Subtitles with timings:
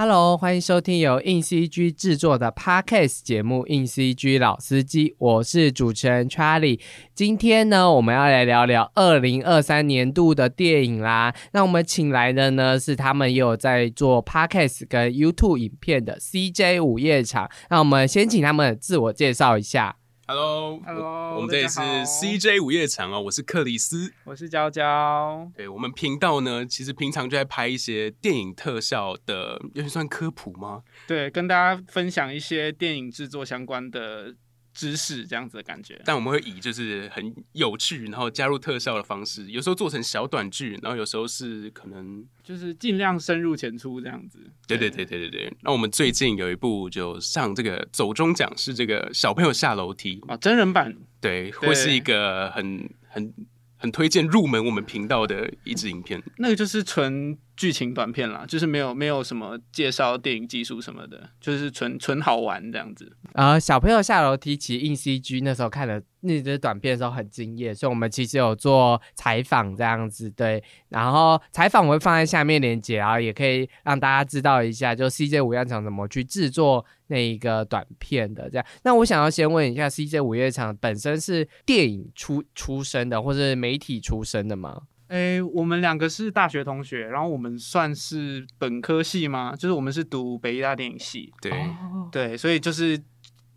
[0.00, 6.78] Hello，欢迎收听由硬 CG 制作的 Podcast 节目《硬 CG 老司机》，我是主持人 Charlie。
[7.16, 11.34] 今天呢，我们要来聊聊二零二三年度的电影啦。
[11.50, 17.50] 那我们请来的呢，是他们也有在做 Podcast 跟 YouTube 影片的 CJ 午夜场。
[17.68, 19.96] 那我们先请他们自我介绍一下。
[20.30, 24.12] Hello，Hello，我们这里是 CJ 午夜场哦，我是克里斯。
[24.24, 25.50] 我是娇娇。
[25.56, 30.82] 对我们频道呢，其实平常就在拍一些电影特效的，有点算科普吗？
[31.06, 34.34] 对，跟大家分享一些电影制作相关的
[34.78, 36.00] 知识，这样子的感觉。
[36.04, 44.38] 但我们会以就是很有趣，然后加入特效的方式，有时候做成小短剧，然后有时候是可能，就是尽量深入浅出这样子。
[44.68, 45.52] 对对对对对对。
[45.62, 53.34] 那我们最近有一部就上这个走中奖，是这个小朋友下楼梯，啊，真人版对，会是一个很很
[53.78, 56.22] 很推荐入门我们频道的一支影片。
[56.36, 63.16] 那个就是纯剧情短片啦，就是没有没有什么介绍电影技术什么的，就是纯纯好玩这样子。
[63.32, 70.62] 呃，小朋友下楼梯，其实硬 CG 那时候看的那支短片的时候很惊艳，所以我们其实有做采访这样子，对。
[70.88, 78.64] 然后采访我会放在下面链接，然后也可以让大家知道一下，就 CJ 午夜场怎么去制作那一个短片的这样。
[78.84, 84.82] 那我想要先问一下，CJ 五月场本身是电影出出身的，或是媒体出身的吗？
[85.08, 89.56] 诶，我们两个是大学同学，然后我们算是本科系吗？
[89.56, 93.00] 就是我们是读北医大电影系，对，哦对，所以就是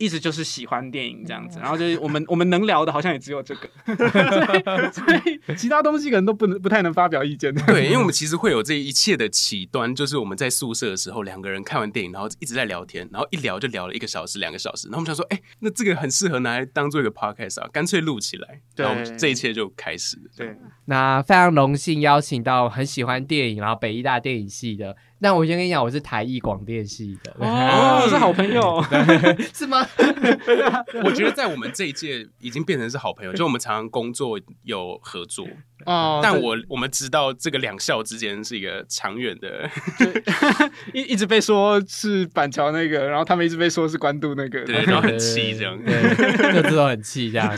[0.01, 3.69] 一直就是喜欢电影这样子，然后就是我们 我们能聊的好像也只有这个，
[4.91, 7.53] 所以所以 其他东西可能都不能不太能发表意见。
[7.53, 20.23] 对，因为我们其实会有这一切的起端，就是我们在宿舍的时候，两个人看完电影，然后一直在聊天，然后一聊就聊了一个小时、两个小时，然后我们想说，哎、那这个很适合拿来当做一个 podcast 啊，干脆录起来，对然后这一切就开始了。
[20.35, 24.97] 对，那非常荣幸邀请到很喜欢电影，然后北医大电影系的。
[25.23, 28.83] 那我先跟你讲，我是台艺广电系的，哦， 是好朋友，
[29.53, 29.85] 是吗？
[31.05, 35.45] 我觉得在我们这一届已经变成是好朋友，就我们常常工作有合作，
[35.85, 39.69] 哦，但我我们知道这个两校之间是一个长远的，
[40.91, 45.77] 一一直被说是板桥那个，然后他们一直被说是关渡那个，对，然后很气这样。
[45.85, 47.55] 对，各自都很气这样。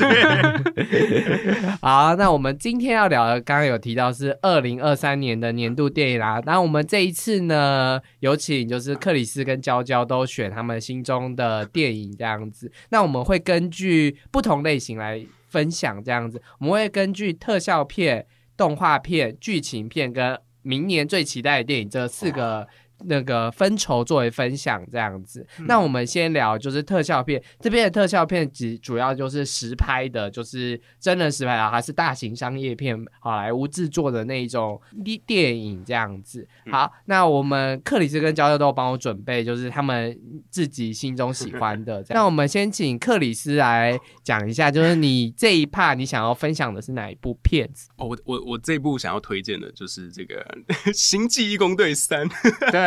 [1.82, 6.42] 好，那我们今天要聊的，刚刚有提到是二零二三年的年度电影啦。
[6.46, 12.72] 那我们这一次呢，那有请就是克里斯跟娇娇都选他们心中的电影这样子。
[12.90, 18.26] 那我们会根据不同类型来分享这样子，我们会根据特效片、
[18.58, 22.68] 动画片、剧情片跟明年最期待的电影这四个。
[23.06, 36.48] 那个分筹作为分享这样子，那我们先聊就是特效片这边的特效片，只主要就是实拍的，就是真人实拍啊，还是大型商业片，好莱坞制作的那一种电电影这样子。
[36.72, 40.18] 好，那我们克里斯跟娇娇都帮我准备，就是他们
[40.50, 42.04] 自己心中喜欢的。
[42.10, 47.90] 那我们先请克里斯来讲一下，就是你这一 part 你想要分享的是哪一部片子？
[47.98, 50.36] 哦，我我我这部想要推荐的就是这个
[50.94, 52.28] 《星际义工队三》。
[52.72, 52.80] 对，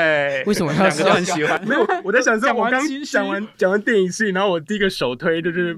[0.47, 1.67] 为什么要两个都很喜欢？
[1.67, 5.75] 没有，我在想说，讲我刚讲完讲完电影系，然后我第一个首推就是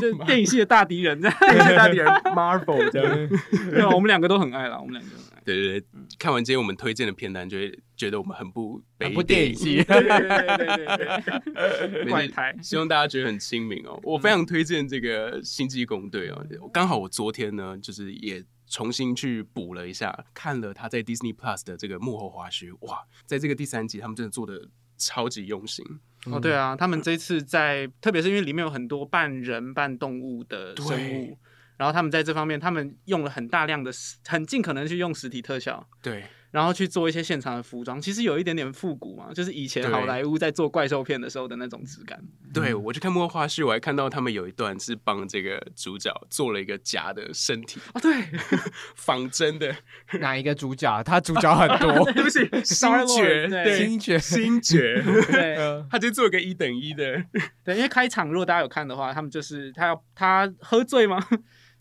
[0.00, 3.28] 就电影系的大敌人， 电影系大敌人 Marvel 这样。
[3.70, 5.10] 对啊，我们两个都很爱啦，我们两个。
[5.44, 5.86] 对对对，
[6.18, 8.82] 看完今天我们推荐的片单，就会觉得我们很不
[9.14, 12.56] 不电影系对对对对对对，没事 怪胎。
[12.62, 14.00] 希望大家觉得很亲民哦。
[14.04, 16.42] 我非常推荐这个《星际工队》哦，
[16.72, 18.42] 刚好我昨天呢，就是也
[18.74, 24.68] 重新去补了一下，看了他在 Disney Plus 的这个幕后花絮，哇，在这个第三集他们真的做的
[24.98, 25.86] 超级用心。
[26.26, 31.38] 哦，对啊，他们这次在，特别是因为里面有很多半人半动物的生物，
[31.76, 42.22] 然后他们在这方面，他们用了很大量的实，很尽可能去用实体特效，对，然后去做一些现场的服装，其实有一点点复古嘛，就是以前好莱坞在做怪兽片的时候的那种质感。
[42.52, 48.12] 对我去看幕后花絮，我还看到他们有一段是帮这个主角做了一个假的身体，哦，对，
[48.94, 49.74] 仿真的，
[50.20, 51.02] 哪一个主角？
[51.02, 53.64] 他主角很多， 对不起，星爵，对。
[53.64, 55.56] 对，星爵星爵，对。
[55.90, 57.20] 他就做一个一等一的，
[57.64, 61.18] 对，因为开场如果大家有看的话，他们就是他要他喝醉吗？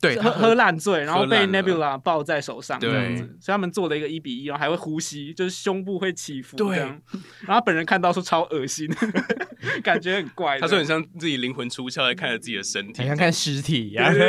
[0.04, 6.90] 对，喝喝烂醉，然后被 Nebula 抱在手上对这样子，所以他们做了一个一比一，然后还会呼吸，就是胸部会起伏对这样。
[7.42, 8.94] 然后他本人看到说超恶心，
[9.82, 10.60] 感觉很怪。
[10.60, 14.14] 他说很像自己灵魂出窍在看着自己的身体好，像看尸体一样。
[14.14, 14.22] 做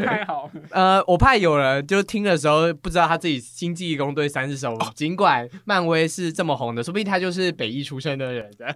[0.00, 4.76] 太好，呃，我怕有人就听的时候不知道他自己《星际义工队三》是什么。
[4.96, 8.48] 尽管漫威是这么红的，说不定他就是北艺出身的人。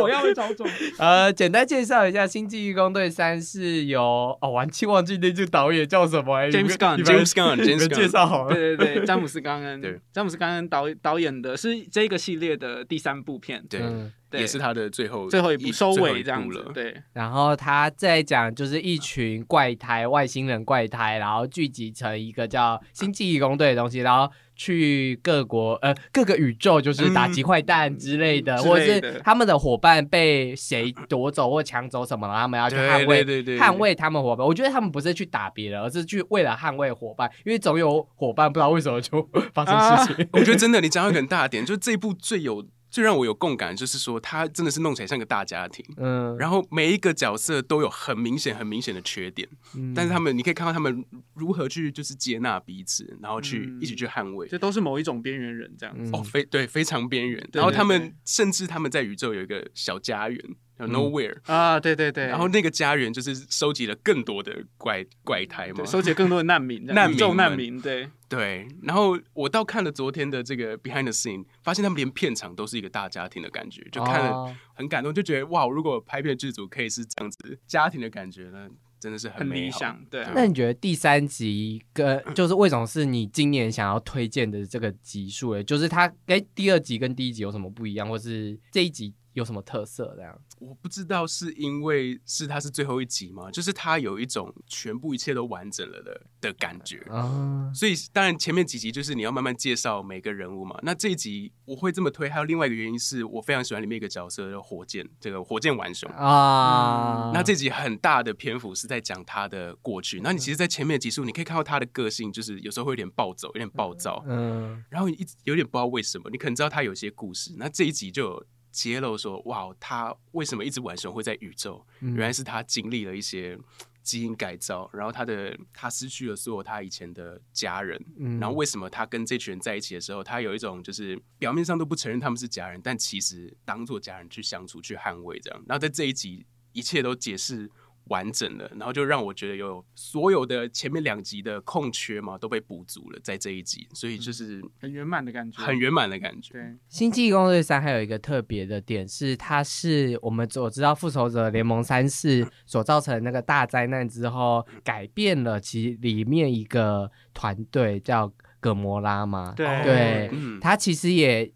[0.00, 0.64] 我要会找种。
[0.98, 8.54] 呃，简单介绍一下，《星际义工队三》是由哦，完全忘记那句导演叫什么哎 James Gunn，James Gunn，你 James 们 Gunn 介绍好了。
[8.54, 14.10] 对对对，詹姆斯冈恩，对，詹姆斯 冈恩导导演的是这个系列的第三部片，对，嗯。
[14.10, 16.50] 对也是他的最后最后一部收尾这样。
[16.50, 33.24] 子对，然后他在讲就是一群怪胎、外星人怪胎，然后聚集成一个叫星际义工队的东西，然后去各国呃各个宇宙，就是打击坏蛋之类的，嗯或者是他们的伙伴被谁夺走或抢走什么了，他们要去捍卫
[33.58, 34.46] 捍卫他们伙伴。
[34.46, 40.28] 我觉得他们不是去打别人，而是去为了捍卫伙伴，因为总有伙伴不知道为什么就发生事情。
[40.32, 45.84] 我觉得真的，你讲到一个很大的点，就是这一部最有最让我有共感，就是说他真的是弄起来像个大家庭。
[45.96, 51.04] 嗯，然后每一个角色都有很明显、很明显的缺点，嗯但是他们你可以看到他们
[51.34, 54.48] 如何去就是接纳彼此，然后去、嗯一起去捍卫。
[54.48, 56.10] 这都是某一种边缘人这样子。
[56.10, 57.48] 嗯哦，非对非常边缘。
[57.52, 60.40] 然后他们甚至他们在宇宙有一个小家园，
[60.78, 60.90] 叫嗯。
[60.92, 74.56] Nowhere，、啊，对对对，然后那个家园就是收集了更多的怪怪胎嘛对，收集更多的难民， 难民难民，对，对，然后我到看了昨天的这个 Behind the Scene，发现他们连片场都是一个大家庭的感觉，就看了哦。
[74.74, 78.68] 很感动，就觉得哇，如果拍片剧组可以是这样子家庭的感觉呢，
[79.00, 80.32] 真的是很美好理想，对啊。
[80.34, 85.50] 那你觉得第三集跟就是为什么是你今年想要推荐的这个集数？
[85.50, 90.12] 诶，就是它跟第二集跟第一集有什么不一样，或是这一集有什么特色？
[90.16, 93.50] 这样，我不知道是因为是它是最后一集吗？
[93.52, 96.98] 就是它有一种全部一切都完整了的的感觉。
[97.08, 100.76] 啊，所以当然前面几集就是你要慢慢介绍每个人物嘛。
[100.82, 106.10] 那这一集我会这么推，还有另外一个原因是我非常喜欢里面一个角色，叫火箭，这个火箭浣熊。
[106.10, 110.20] 啊，那这集很大的篇幅是在讲他的过去。
[110.20, 116.28] 那你其实，在前面的集数，你可以看到他的个性，就是有时候会有点暴走，有点暴躁，嗯然后你一直有点不知道为什么。
[116.30, 118.46] 你可能知道他有些故事，那这一集就有
[118.78, 121.84] 揭露说，哇，他为什么一直晚熊会在宇宙？
[121.98, 123.58] 嗯原来是他经历了一些
[124.04, 135.64] 基因改造，然后他的他失去了所有他以前的家人，嗯然后为什么他跟这群人在一起的时候，他有一种就是表面上都不承认他们是家人，但其实当做家人去相处、去捍卫这样。
[135.66, 137.68] 然后在这一集，一切都解释
[138.08, 146.52] 完整了，然后就让我觉得有所有的前面两集的空缺嘛都被补足了，在这一集，所以就是很圆满的感觉，很圆满的感觉。
[146.52, 159.52] 对，《星际异攻略三》还有一个特别的点是，它是我们所知道《复仇者联盟三》是所造成的那个大灾难之后，改变了其里面一个团队叫葛摩拉嘛。
[159.56, 159.66] 对。
[159.82, 161.52] 对嗯，他其实也进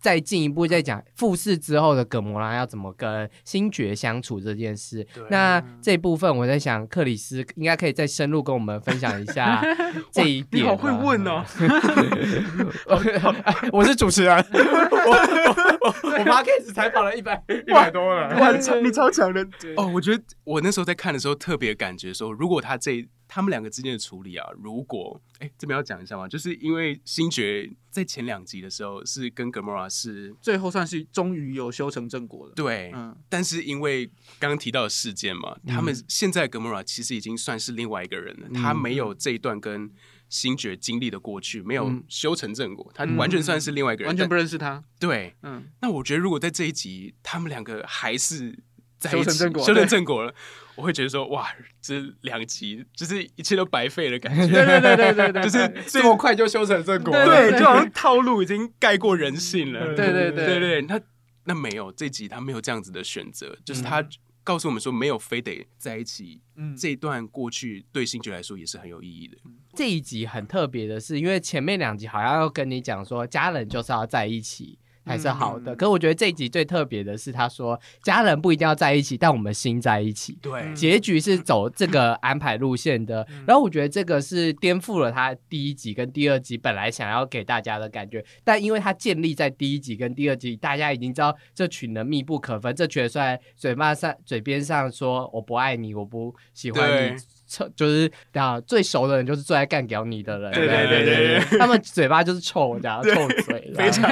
[0.00, 5.06] 再进一步再讲复试之后的葛摩拉要怎么跟星爵相处这件事。
[5.28, 9.62] 那这部分我在想，克里斯应该可以再深入跟我们分享一下
[10.10, 10.64] 这一点。
[10.64, 11.44] 你好会问哦，
[13.72, 19.86] 我是主持人， 我我我 o d 采访了一百一百多人，哇，你超你超强的哦！
[19.86, 34.06] 我觉得我那时候在看的时候，特别感觉说，如果他这他们两个之间的处理啊，如果哎这边要讲一下嘛，就是因为星爵在前两集的时候是跟 Gamora 是最后算是终于有修成正果了，对，嗯，但是因为
[34.40, 39.88] 刚刚提到的事件嘛，他们现在 Gamora 其实已经算是另外一个人了，他没有这一段跟
[40.28, 42.04] 星爵经历的过去，没有嗯。
[42.08, 43.16] 修成正果，他嗯。
[43.16, 45.34] 完全算是另外一个人，完全不但认识他，对。
[45.42, 48.56] 嗯，那我觉得如果在这一集他们两个还是
[48.98, 50.34] 在修成正果修成正果了，
[50.80, 51.46] 我会觉得说哇，
[51.82, 54.46] 这两集就是一切都白费的感觉。
[54.46, 59.94] 对对对对对对，就是这么快就修成正果对就好像套路已经盖过人性了。
[59.94, 60.98] 对对对对对，那
[61.44, 64.02] 那没有这集他没有这样子的选择，就是他
[64.42, 66.40] 告诉我们说没有非得在一起。
[66.56, 69.36] 嗯这一段过去对星爵来说也是很有意义的。
[69.74, 74.78] 这一集很特别的是，因为前面两集好像要跟你讲说家人就是要在一起。
[75.10, 75.76] 才是好的，嗯。
[75.76, 80.38] 可我觉得这一集最特别的是，他说家人不一定要在一起，但我们心在一起。
[80.40, 83.44] 对结局是走这个安排路线的，嗯。
[83.46, 97.39] 然后我觉得这个是颠覆了他第一集跟第二集本来想要给大家的感觉，但因为他建立在第一集跟第二集，大家已经知道这群人密不可分，这群人虽然嘴巴上嘴边上说我不爱你，我不喜欢你。
[97.50, 104.08] 臭 就是啊，最熟的人就是最爱干掉你的人，对对对对对，他们嘴巴就是臭，这样 臭嘴，非常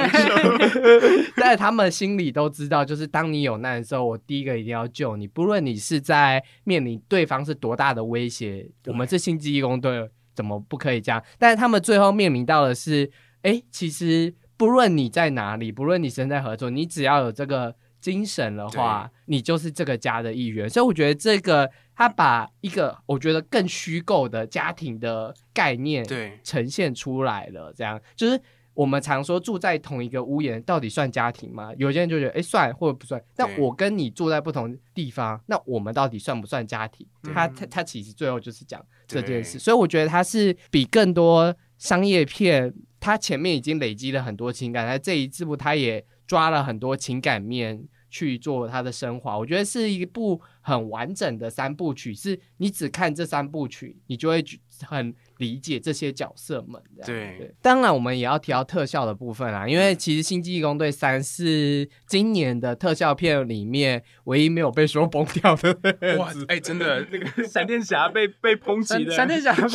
[1.37, 11.23] 但是他们心里都知道，就是当你有难的时候，我第一个一定要救你，不论你是在面临对方是多大的威胁，我们是星际义工队，怎么不可以这样？
[11.37, 13.09] 但是他们最后面临到的是，
[13.43, 20.69] 哎，其实不论你在哪里，不论你身在何处，你只要有这个精神的话，你就是这个家的一员。
[20.69, 28.41] 所以我觉得这个他把一个我觉得更虚构的家庭的概念，对呈现出来了，这样就是
[28.73, 31.71] 我们常说住在同一个屋檐到底算家庭吗？
[31.77, 33.21] 有些人就觉得哎算或者不算。
[33.35, 37.05] 但我跟你住在不同地方，那我们到底算不算家庭？
[37.33, 47.89] 他他他其实最后就是讲这件事，所以我觉得他是比更多商业片，他前面已经累积了很多情感，在这一部他也抓了很多情感面。
[48.11, 52.11] 去做他的升华，我觉得是一部很完整的三部曲。
[52.11, 54.43] 是你只看这三部曲，你就会
[54.81, 56.81] 很理解这些角色们。
[57.05, 65.75] 对，当然我们也要提到特效的部分啦，因为其实《星际义工队三》是今年的特效片里面唯一没有被说崩掉的。
[66.17, 69.67] 哇，哎、真的，那个 闪电侠被被抨击的，闪电侠被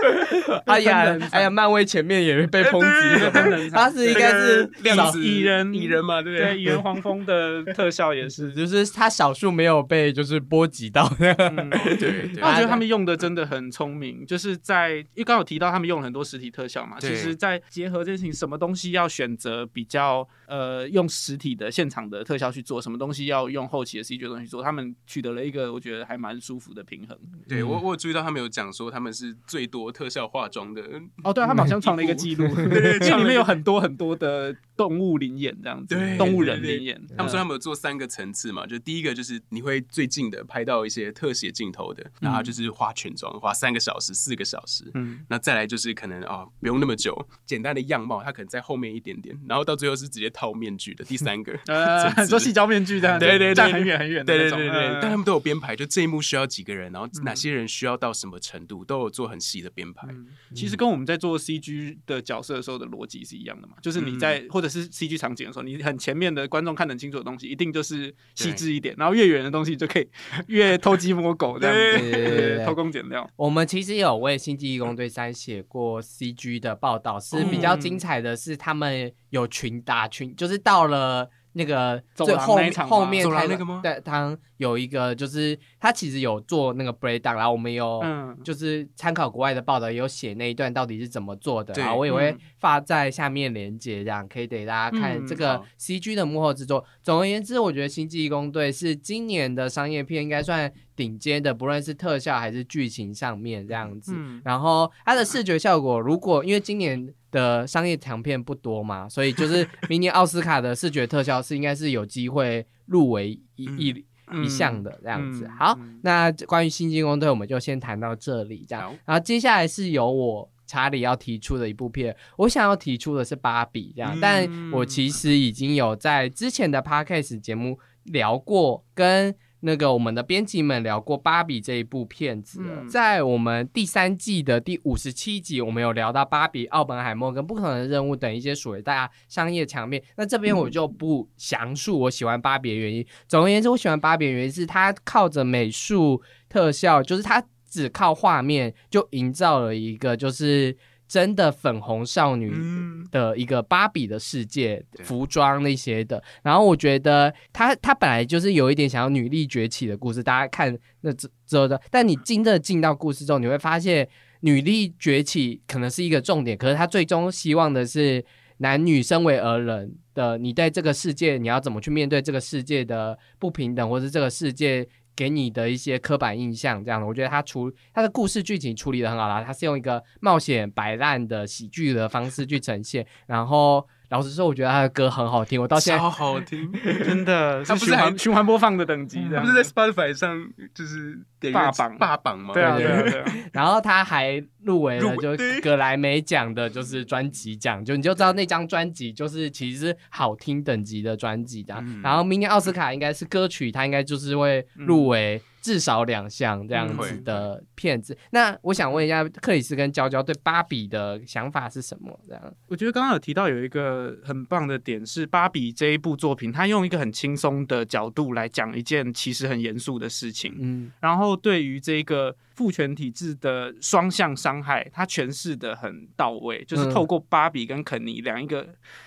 [0.66, 6.58] 哎呀哎呀，漫威前面也被抨击的，他是应该是少量子蚁人蚁人嘛，对不对对？
[6.60, 8.52] 蚁人黄蜂的特效也是。
[8.54, 11.32] 就是他少数没有被就是波及到的。
[11.34, 27.16] 嗯对对我觉得他们用的真的很聪明，就是在因为刚刚有提到他们用了很多实体特效嘛，其实，在结合这件事情，什么东西要选择比较呃用实体的现场的特效去做，什么东西要用后期的 CG 的东西去做，他们取得了一个我觉得还蛮舒服的平衡。
[27.48, 30.82] 对我我有注意到他们有讲说他们是最多特效化妆的，
[31.22, 37.00] 哦，对啊，他们好像创了一个记录， 因为里面有很多很多的动物灵眼这样子，对动物人对对灵眼。
[37.16, 44.90] 他们说他们有做三个层次嘛，就第一个就是你会最近的拍到一些特写镜头的，然后就是化全妆，花三个小时、四个小时。
[44.94, 47.16] 嗯，那再来就是可能啊、不用那么久，
[47.46, 60.08] 简单的样貌，它可能在后面一点点，然后到最后是直接套面具的第三个 呃，层次做细胶面具这样，对对对站很远很远的对对对对，嗯但他们都有编排，就这一幕需要几个人，然后哪些人需要到什么程度，都有做很细的编排。
[60.10, 70.08] 嗯其实跟我们在做 CG 的角色的时候的逻辑是一样的嘛，就是你在、或者是 CG 场景的时候，你很前面的观众看得很清楚的东西，一定就是细致一点，然后越远的东西就可以
[70.48, 73.28] 越偷鸡摸狗这样子， 对对对对 偷工减料。
[73.36, 83.80] 我们其实有为《星际义工队三》写过 CG 的报道，是比较精彩的是他们有群打群，就是到了那个最后后面开那个吗？
[83.82, 87.98] 对，他有一个就是他其实有做那个 breakdown，然后我们有。
[88.02, 96.84] 嗯，就是参考国外的报道，有写那一段到底是怎么做的，然后我也会嗯发在下面连接，这样可以给大家看嗯这个 CG 的幕后制作。
[97.02, 104.12] 总而言之，我觉得《星际义工队》是今年的商业片应该算顶尖的，不论是特效还是剧情上面这样子。
[104.14, 115.44] 嗯然后它的视觉效果，如果因为今年的商业长片不多嘛，所以就是明年奥斯卡的视觉特效是应该是有机会入围一嗯一一项的这样子。
[115.44, 118.96] 嗯好嗯，那关于新进攻队我们就先谈到这里，这样。
[119.04, 132.82] 然后接下来是由我查理要提出的一部片，我想要提出的是芭比这样，嗯但我其实已经有在之前的 podcast 节目聊过，跟那个我们的编辑们聊过芭比这一部片子了。
[132.82, 140.02] 嗯在我们第三季的第五十七集，我们有聊到芭比、奥本海默跟不可能的任务等一些所谓大家商业墙面。
[140.16, 143.06] 那这边我就不详述我喜欢芭比的原因。
[143.28, 150.76] 总而言之，我喜欢芭比的原因是它靠着美术特效，就是它只靠画面就营造了一个就是
[151.10, 156.22] 真的粉红少女嗯，的一个芭比的世界，对服装那些的。
[156.44, 164.08] 然后我觉得她她本来就是有一点想要女力崛起的故事，大家看那之之后的，但你真的进到故事中，你会发现
[164.42, 168.24] 女力崛起可能是一个重点，可是她最终希望的是。
[168.62, 174.86] 男女身为而人的你，在这个世界，你要怎么去面对这个世界的不平等，或是这个世界
[175.20, 183.06] 给你的一些刻板印象，这样的，我觉得他处他的故事剧情处理的很好啦，他是用一个冒险摆烂的喜剧的方式去呈现。
[183.26, 186.72] 然后老实说，我觉得他的歌很好听，我到现在超好听。
[187.04, 191.20] 真的，他不是还循环播放的等级，的他不是在 Spotify 上就是
[191.52, 192.52] 霸榜霸榜嘛？
[192.52, 201.74] 对啊对对啊对啊， 然后他还入围了，就入围对格莱美奖的，就是专辑奖，就你就知道那张专辑就是其实是好听等级的专辑的。
[201.80, 208.16] 嗯然后明年奥斯卡应该是歌曲，他应该就是会入围至少两项这样子的片子。
[208.30, 212.18] 那我想问一下，克里斯跟娇娇对芭比的想法是什么？
[212.26, 220.54] 这样，我觉得刚刚有提到有一个很棒的点是，芭比这一部作品，它用一个很轻松的角度来讲一件其实很严肃的事情。
[220.58, 228.66] 嗯然后对于这个父权体制的双向伤害，他诠释的很到位，就是嗯透过芭比跟肯尼两一个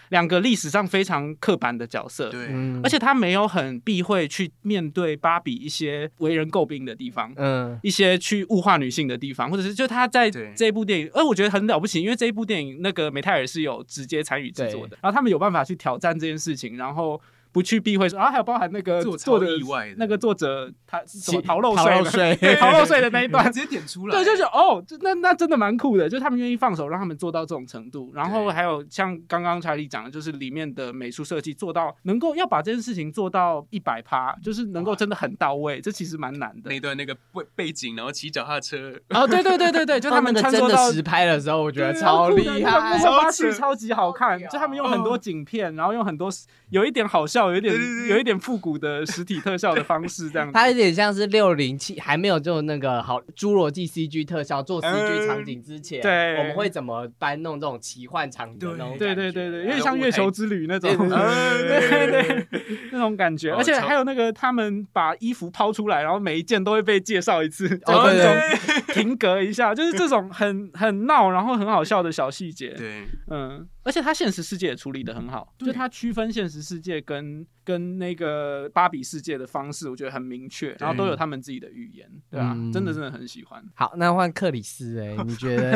[0.09, 7.31] 两个历史上非常刻板的角色，对，嗯，而且他没有很避讳去面对芭比一些为人诟病的地方。
[7.35, 17.19] 嗯一些去物化女性的地方，或者是就他在对这一部电影，而我觉得很了不起，因为这一部电影那个美泰尔是有直接参与制作的，然后他们有办法去挑战这件事情，然后
[17.53, 36.83] 不去避讳说，啊还有包含那个做作者超意外的那个作者他什么其逃漏逃漏税税 逃漏税的那一段 直，接点出来，对，就是哦，这那那真的蛮酷的，就是他们愿意放手让他们做到这种程度，然后还有像刚刚查理讲的，就是里面的美术设计做到能够要把这件事情做到一百趴，就是能够真的很到位，这其实蛮难的那。
[36.83, 42.99] 段那个背背景，然后骑脚踏车， 哦，对对对对对，就他们穿梭到真的实拍的时候，我觉得超厉那个幕害。
[42.99, 46.29] 超扯絮超级好看，就他们用很多景片，然后用很多
[46.71, 47.73] 有一点好笑，有一点
[48.09, 50.53] 有一点复古的实体特效的方式，这样子。
[50.55, 63.51] 它有点像是六零七还没有就那个好侏罗纪 CG 特效做 CG 场景之前，对我们会怎么搬弄这种奇幻场景的那种对感觉对对对，有点像月球之旅那种，对对对对对对那种感觉。
[63.51, 72.69] 哦而且还有那个他们把衣服抛出来，然后每一件都会被介绍一次，哦就对对那种停格一下，就是这种很很闹，然后很好笑的小细节。
[72.71, 83.63] 对，嗯，而且它现实世界也处理的很好，就对他区分现实世界跟 Britain 跟那个芭比世界的方式，我觉得很明确，然后都有他们自己的语言，对啊，嗯真的真的很喜欢。
[83.73, 85.73] 好，那换克里斯哎、你觉得？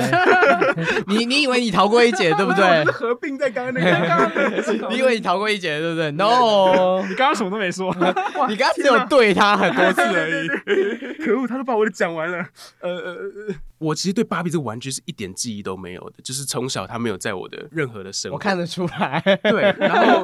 [1.07, 2.83] 你你以为你逃过一劫对不对？
[2.85, 7.93] 合并在刚刚那个，你以为你逃过一劫 对不对？No， 你刚刚什么都没说，
[8.47, 10.47] 你刚刚只有对他很多次而已。
[11.23, 12.37] 可恶，他都把我的讲完了。
[12.81, 18.35] 呃呃呃，我其实对芭比这个玩具是一点记忆都没有的，就是从小他没有在我的任何的生活。
[18.35, 19.21] 我看得出来。
[19.43, 20.21] 对，然后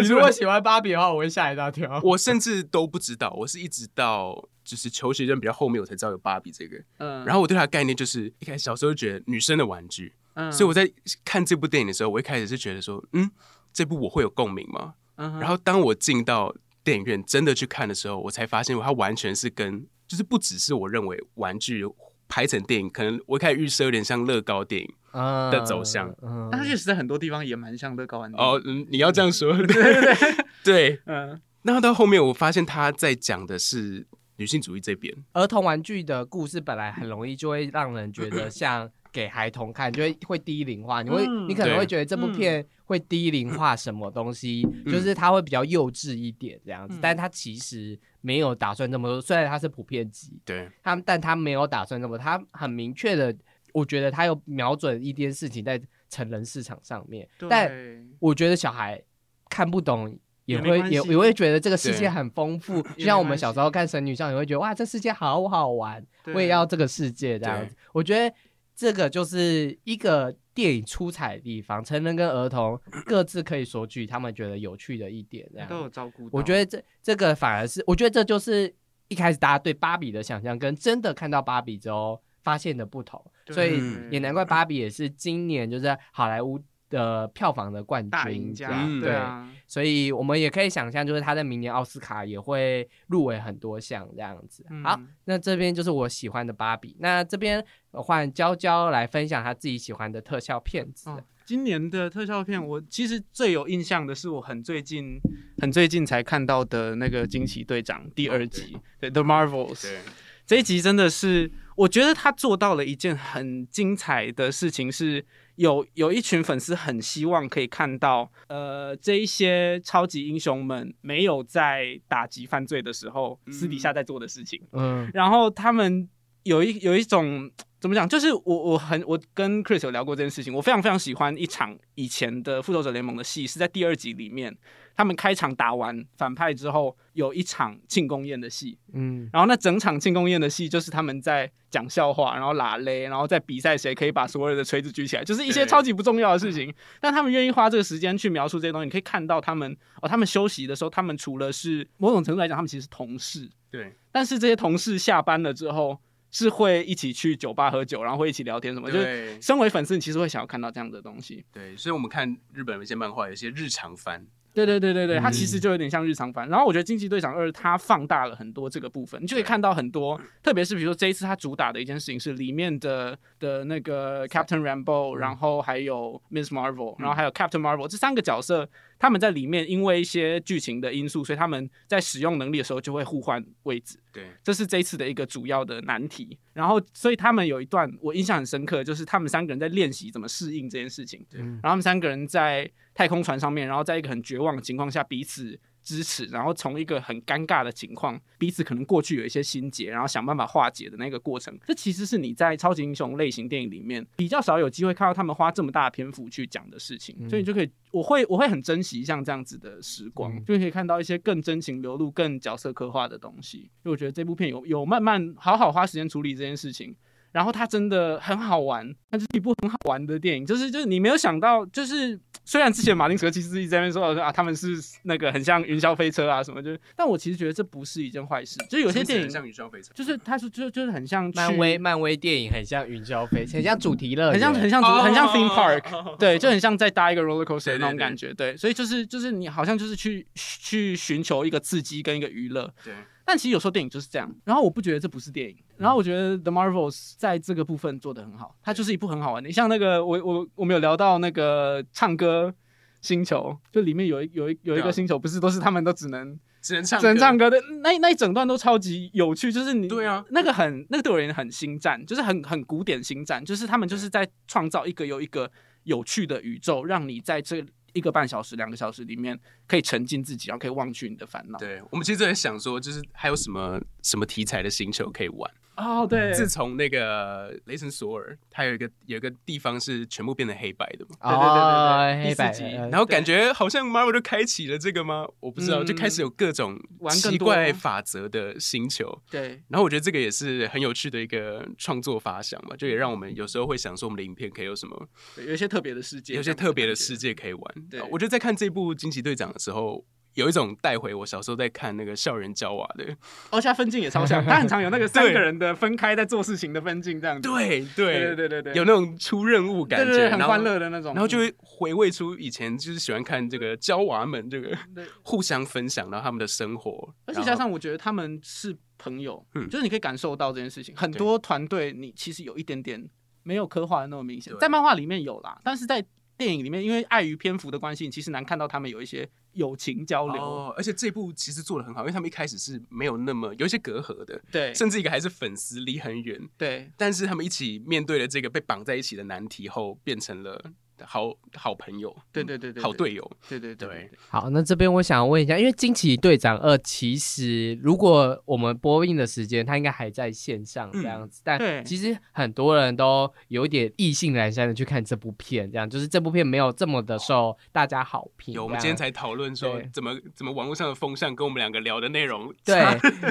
[0.00, 2.00] 你如果喜欢芭比的话，我会吓一大跳。
[2.02, 6.76] 我甚至都不知道，我是一直到就是求学生比较后面我才知道有芭比这个。
[6.98, 10.90] 嗯，然后我对它的概念就是一开始小时候就觉得女生的玩具，嗯所以我在
[11.24, 13.30] 看这部电影的时候，我一开始是觉得说，嗯，
[13.72, 14.94] 这部我会有共鸣吗？
[15.16, 16.54] 嗯然后当我进到
[16.84, 21.84] 电影院真的去看的时候，我才发现它完全是跟就是不只是我认为玩具
[22.28, 26.14] 拍成电影，可能我一开始预设有点像乐高电影的的走向。
[26.22, 26.48] 嗯。
[26.52, 28.36] 但它确实在很多地方也蛮像乐高玩具。
[28.38, 30.16] 哦，嗯，你要这样说，对 对对。
[30.62, 31.00] 对。
[31.06, 34.06] 嗯，那到后面我发现他在讲的是
[34.36, 41.02] 女性主义这边，儿童玩具的故事本来很容易就会让人觉得像给孩童看，就会会低龄化。
[41.02, 46.94] 你会，嗯你可能会觉得这部片会低龄化什么东西，就是它会比较幼稚一点这样子。
[46.96, 53.34] 嗯但它其实没有打算这么多，虽然它是普遍级，对他但他没有打算这么多，他很明确的，
[53.72, 57.70] 我觉得他有瞄准一件事情在成人市场上面，但
[58.18, 59.02] 我觉得小孩
[59.48, 60.18] 看不懂。
[60.48, 67.76] 也会也也会觉得这个世界很丰富， 就像我们小时候看《神女像》，也》，会觉得哇，这世界好好玩，我也要这个世界这样子。
[67.92, 68.34] 我觉得
[68.78, 76.28] 这个就是一个电影出彩的地方，成人跟儿童 各自可以说句他们觉得有趣的一点，这样都有照顾。
[76.30, 78.72] 我觉得这这个反而是，我觉得这就是
[79.08, 88.66] 一开始大家对芭比的想象，跟真的看到芭比之后发现的不同，所以嗯也难怪芭比也是今年就是好莱坞的票房的冠大赢军，
[89.00, 94.64] 对啊，所以我们也可以想象，就是他在明年奥斯卡也会入围很多项这样子。
[94.70, 101.10] 嗯好，那这边就是我喜欢的芭比，那这边换娇娇来分享她自己喜欢的特效片子。
[101.10, 105.18] 哦，今年的特效片，我其实最有印象的是我很最近、
[105.60, 109.74] 很最近才看到的那个《惊奇队长》第二集，对，《The Marvels》。
[109.82, 109.98] 对，
[110.46, 115.24] 这一集真的是，我觉得他做到了一件很精彩的事情，是
[115.58, 124.62] 有有一群粉丝很希望可以看到，呃，这一些超级英雄们没有在打击犯罪的时候，嗯私底下在做的事情。
[124.72, 126.08] 嗯然后他们
[126.44, 134.56] 有一有一种怎么讲，就是我我很我跟 Chris 有聊过这件事情，我非常非常喜欢一场以前的复仇者联盟的戏，是在第二集里面，
[134.98, 139.30] 他们开场打完反派之后，有一场庆功宴的戏，嗯。
[139.32, 146.74] 然后那整场庆功宴的戏就是他们在讲笑话，然后拉勒，然后在比赛谁可以把所有的锤子举起来，就是一些超级不重要的事情。
[147.00, 149.70] 但他们愿意花这个时间去描述这些东西，你可以看到他们
[150.02, 155.96] 哦，他们休息的时候，他们除了是某种程度来讲，他们其实是同事，对，但是这些同事下班了之后
[156.32, 161.44] 是会一起去酒吧喝酒，然后会一起聊天什么，就是，身为粉丝，你其实会想要看到这样的东西。
[161.52, 166.48] 对，所以我们看日本有一些漫画，有一些日常番，对对对对对，它嗯其实就有点像日常番。
[166.48, 183.98] 然后我觉得《惊奇队长二》它放大了很多这个部分，你就可以看到很多，特别是比如说这一次它主打的一件事情是里面的的那个 Captain Rambo，然后还有 Miss Marvel，然后还有 Captain Marvel 这三个角色，他们在里面因为一些剧情的因素，所以他们在使用能力的时候就会互换位置。
[184.12, 186.36] 对，这是这一次的一个主要的难题。
[186.52, 191.24] 然后，所以他们有一段我印象很深刻，就是他们三个人在练习怎么适应这件事情。
[191.30, 195.58] 对嗯然后他们三个人在太空船上面，然后在一个很绝望的情况下彼此
[195.88, 201.58] 支持，然后从一个很尴尬的情况，彼此可能过去有一些心结，然后想办法化解的那个过程。
[201.66, 213.70] 这其实是你在超级英雄类型电影里面比较少有机会看到他们花这么大的篇幅去讲的事情，嗯所以你就可以，我会我会很珍惜像这样子的时光，嗯就可以看到一些更真情流露、更角色刻画的东西。
[213.82, 216.94] 所以我觉得这部片有有慢慢好好花时间处理这件事情。
[217.32, 224.68] 然后它真的很好玩，它就是一部很好玩的电影，就是就是你没有想到，就是虽然之前马丁·斯科西斯一直在那边说说啊，他们是
[225.02, 242.94] 那个很像云霄飞车啊什么，就是，但我其实觉得这不是一件坏事，就是有些电影像云霄飞车，就是它是就就是很像漫威漫威电影很像云霄飞车，很像主题乐园，很像很像哦很像 theme park，、哦对，就很像在搭一个 roller coaster 那种感觉，对，所以就是就是你好像就是去去寻求一个刺激跟一个娱乐，对，
[243.30, 252.54] 但其实有时候电影就是这样，然后我不觉得这不是电影，然后我觉得 The Marvels 在这个部分做的很好，它就是一部很好玩的，像那个我我我们有聊到那个唱歌
[253.02, 265.50] 星球，就里面有一有一有一个星球，不是都是他们都只能只能唱只能唱歌的那那一整段都超级有趣，就是你对啊那个很那个对我而言很星战，就是很很古典星战，就是他们就是在创造一个又一个
[265.82, 271.58] 有趣的宇宙，让你在这一个半小时、两个小时里面可以沉浸自己，然后可以忘去你的烦恼。
[271.58, 275.50] 对，我们其实在想说，就是还有什么什么题材的星球可以玩。
[275.78, 285.24] 哦，对，自从那个雷神索尔，它有一个有一个地方是全部变成黑白的嘛，对对对对哦，对黑白集呃然后感觉好像 Marvel 就开启了这个吗？
[285.38, 286.76] 我不知道，嗯就开始有各种
[287.10, 289.22] 奇怪法则的星球。
[289.30, 297.74] 对然后我觉得这个也是很有趣的一个创作发想嘛，就也让我们有时候会想说，我们的影片可以有什么，有一些特别的世界，有些特别的世界可以玩。
[297.88, 300.04] 对我觉得在看这部惊奇队长的时候。
[300.38, 303.04] 有一种带回我小时候在看那个校园交娃的。
[303.50, 307.48] 哦，现在分镜也超像，他很常有那个 三个人的分开在做事情的分镜这样子。
[307.48, 308.18] 对对。
[308.18, 314.76] 对对对对对，有那种出任务感觉，很欢乐的那种，然后就会回味出以前就是喜欢看这个娇娃们这个
[315.22, 319.68] 互相分享，然后他们的生活，而且加上我觉得他们是朋友，嗯。
[319.68, 320.94] 就是你可以感受到这件事情。
[320.96, 323.04] 很多团队你其实有一点点
[323.42, 326.04] 没有刻画的那么明显，在漫画里面有啦，但是在
[326.38, 330.40] 电影里面，因为碍于篇幅的关系，你其实难看到他们有一些友情交流。
[330.40, 340.72] 哦，而且这部其实做的很好，因为他们一开始是没有那么有一些隔阂的，对甚至一个还是粉丝离很远，对但是他们一起面对了这个被绑在一起的难题后，变成了
[341.04, 358.54] 好好朋友，对对对对，好队友，对对对对好，那这边我想问一下，因为《惊奇队长二》其实如果我们播映的时间，它应该还在线上这样子，对但其实很多人都有一点意兴阑珊的去看这部片，这样就是这部片没有这么的受大家好评。
[358.54, 362.76] 有我们今天才讨论说怎么怎么网络上的风向跟我们两个聊的内容，对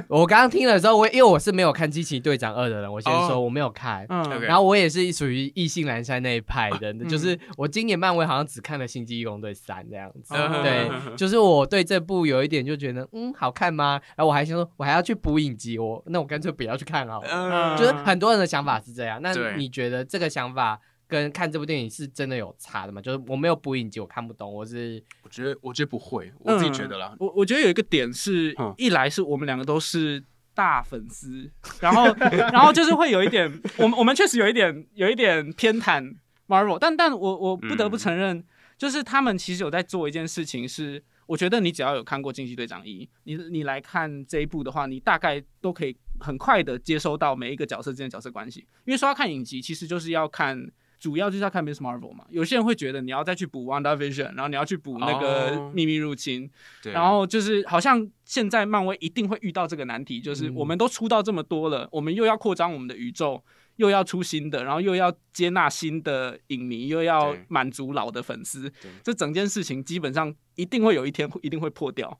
[0.07, 4.05] 我刚刚听的时候，我因为我是没有看《惊奇队长二》的人，我先哦说我没有看。
[4.09, 13.99] 嗯然后我也是属于意兴阑珊那一派的，嗯就是我今年漫威好像只看了《星际异攻队三》这样子，嗯对，就是我对这部有一点就觉得，嗯，好看吗？
[14.15, 17.27] 然后我还想说，我还要去补影集，我那我干脆不要去看好了。
[17.27, 23.01] 嗯， 就是很多人的想法是这样，那对你觉得这个想法跟看这部电影是真的有差的吗？
[23.01, 32.13] 就是我没有补影集，我看不懂，我是我觉得我觉得不会，我自己觉得啦，我我觉得有一个点是嗯，一来是我们两个都是大粉丝，然后
[32.51, 36.15] 然后就是会有一点，我们我们确实有一点有一点偏袒
[36.47, 38.43] Marvel，但但我我不得不承认，
[38.77, 41.03] 就是他们其实有在做一件事情是。
[41.27, 48.61] 我觉得你只要有看过《惊奇队长一》，你你来看这一部的话，你大概都可以很快的接收到每一个角色之间的角色关系。
[48.85, 52.23] 因为说要看影集，其实就是要看，主要就是要看 Miss Marvel 嘛。
[52.29, 56.49] 有些人会觉得你要再去补 Wanda Vision，然后你要去补那个哦秘密入侵，
[56.81, 63.43] 对，然后就是好像现在漫威一定会遇到这个难题，就是嗯我们都出到这么多了，我们又要扩张我们的宇宙，
[63.77, 68.71] 又要出新的，然后又要接纳新的影迷，又要满足老的粉丝，
[69.03, 72.19] 这整件事情基本上一定会有一天 一定会破掉。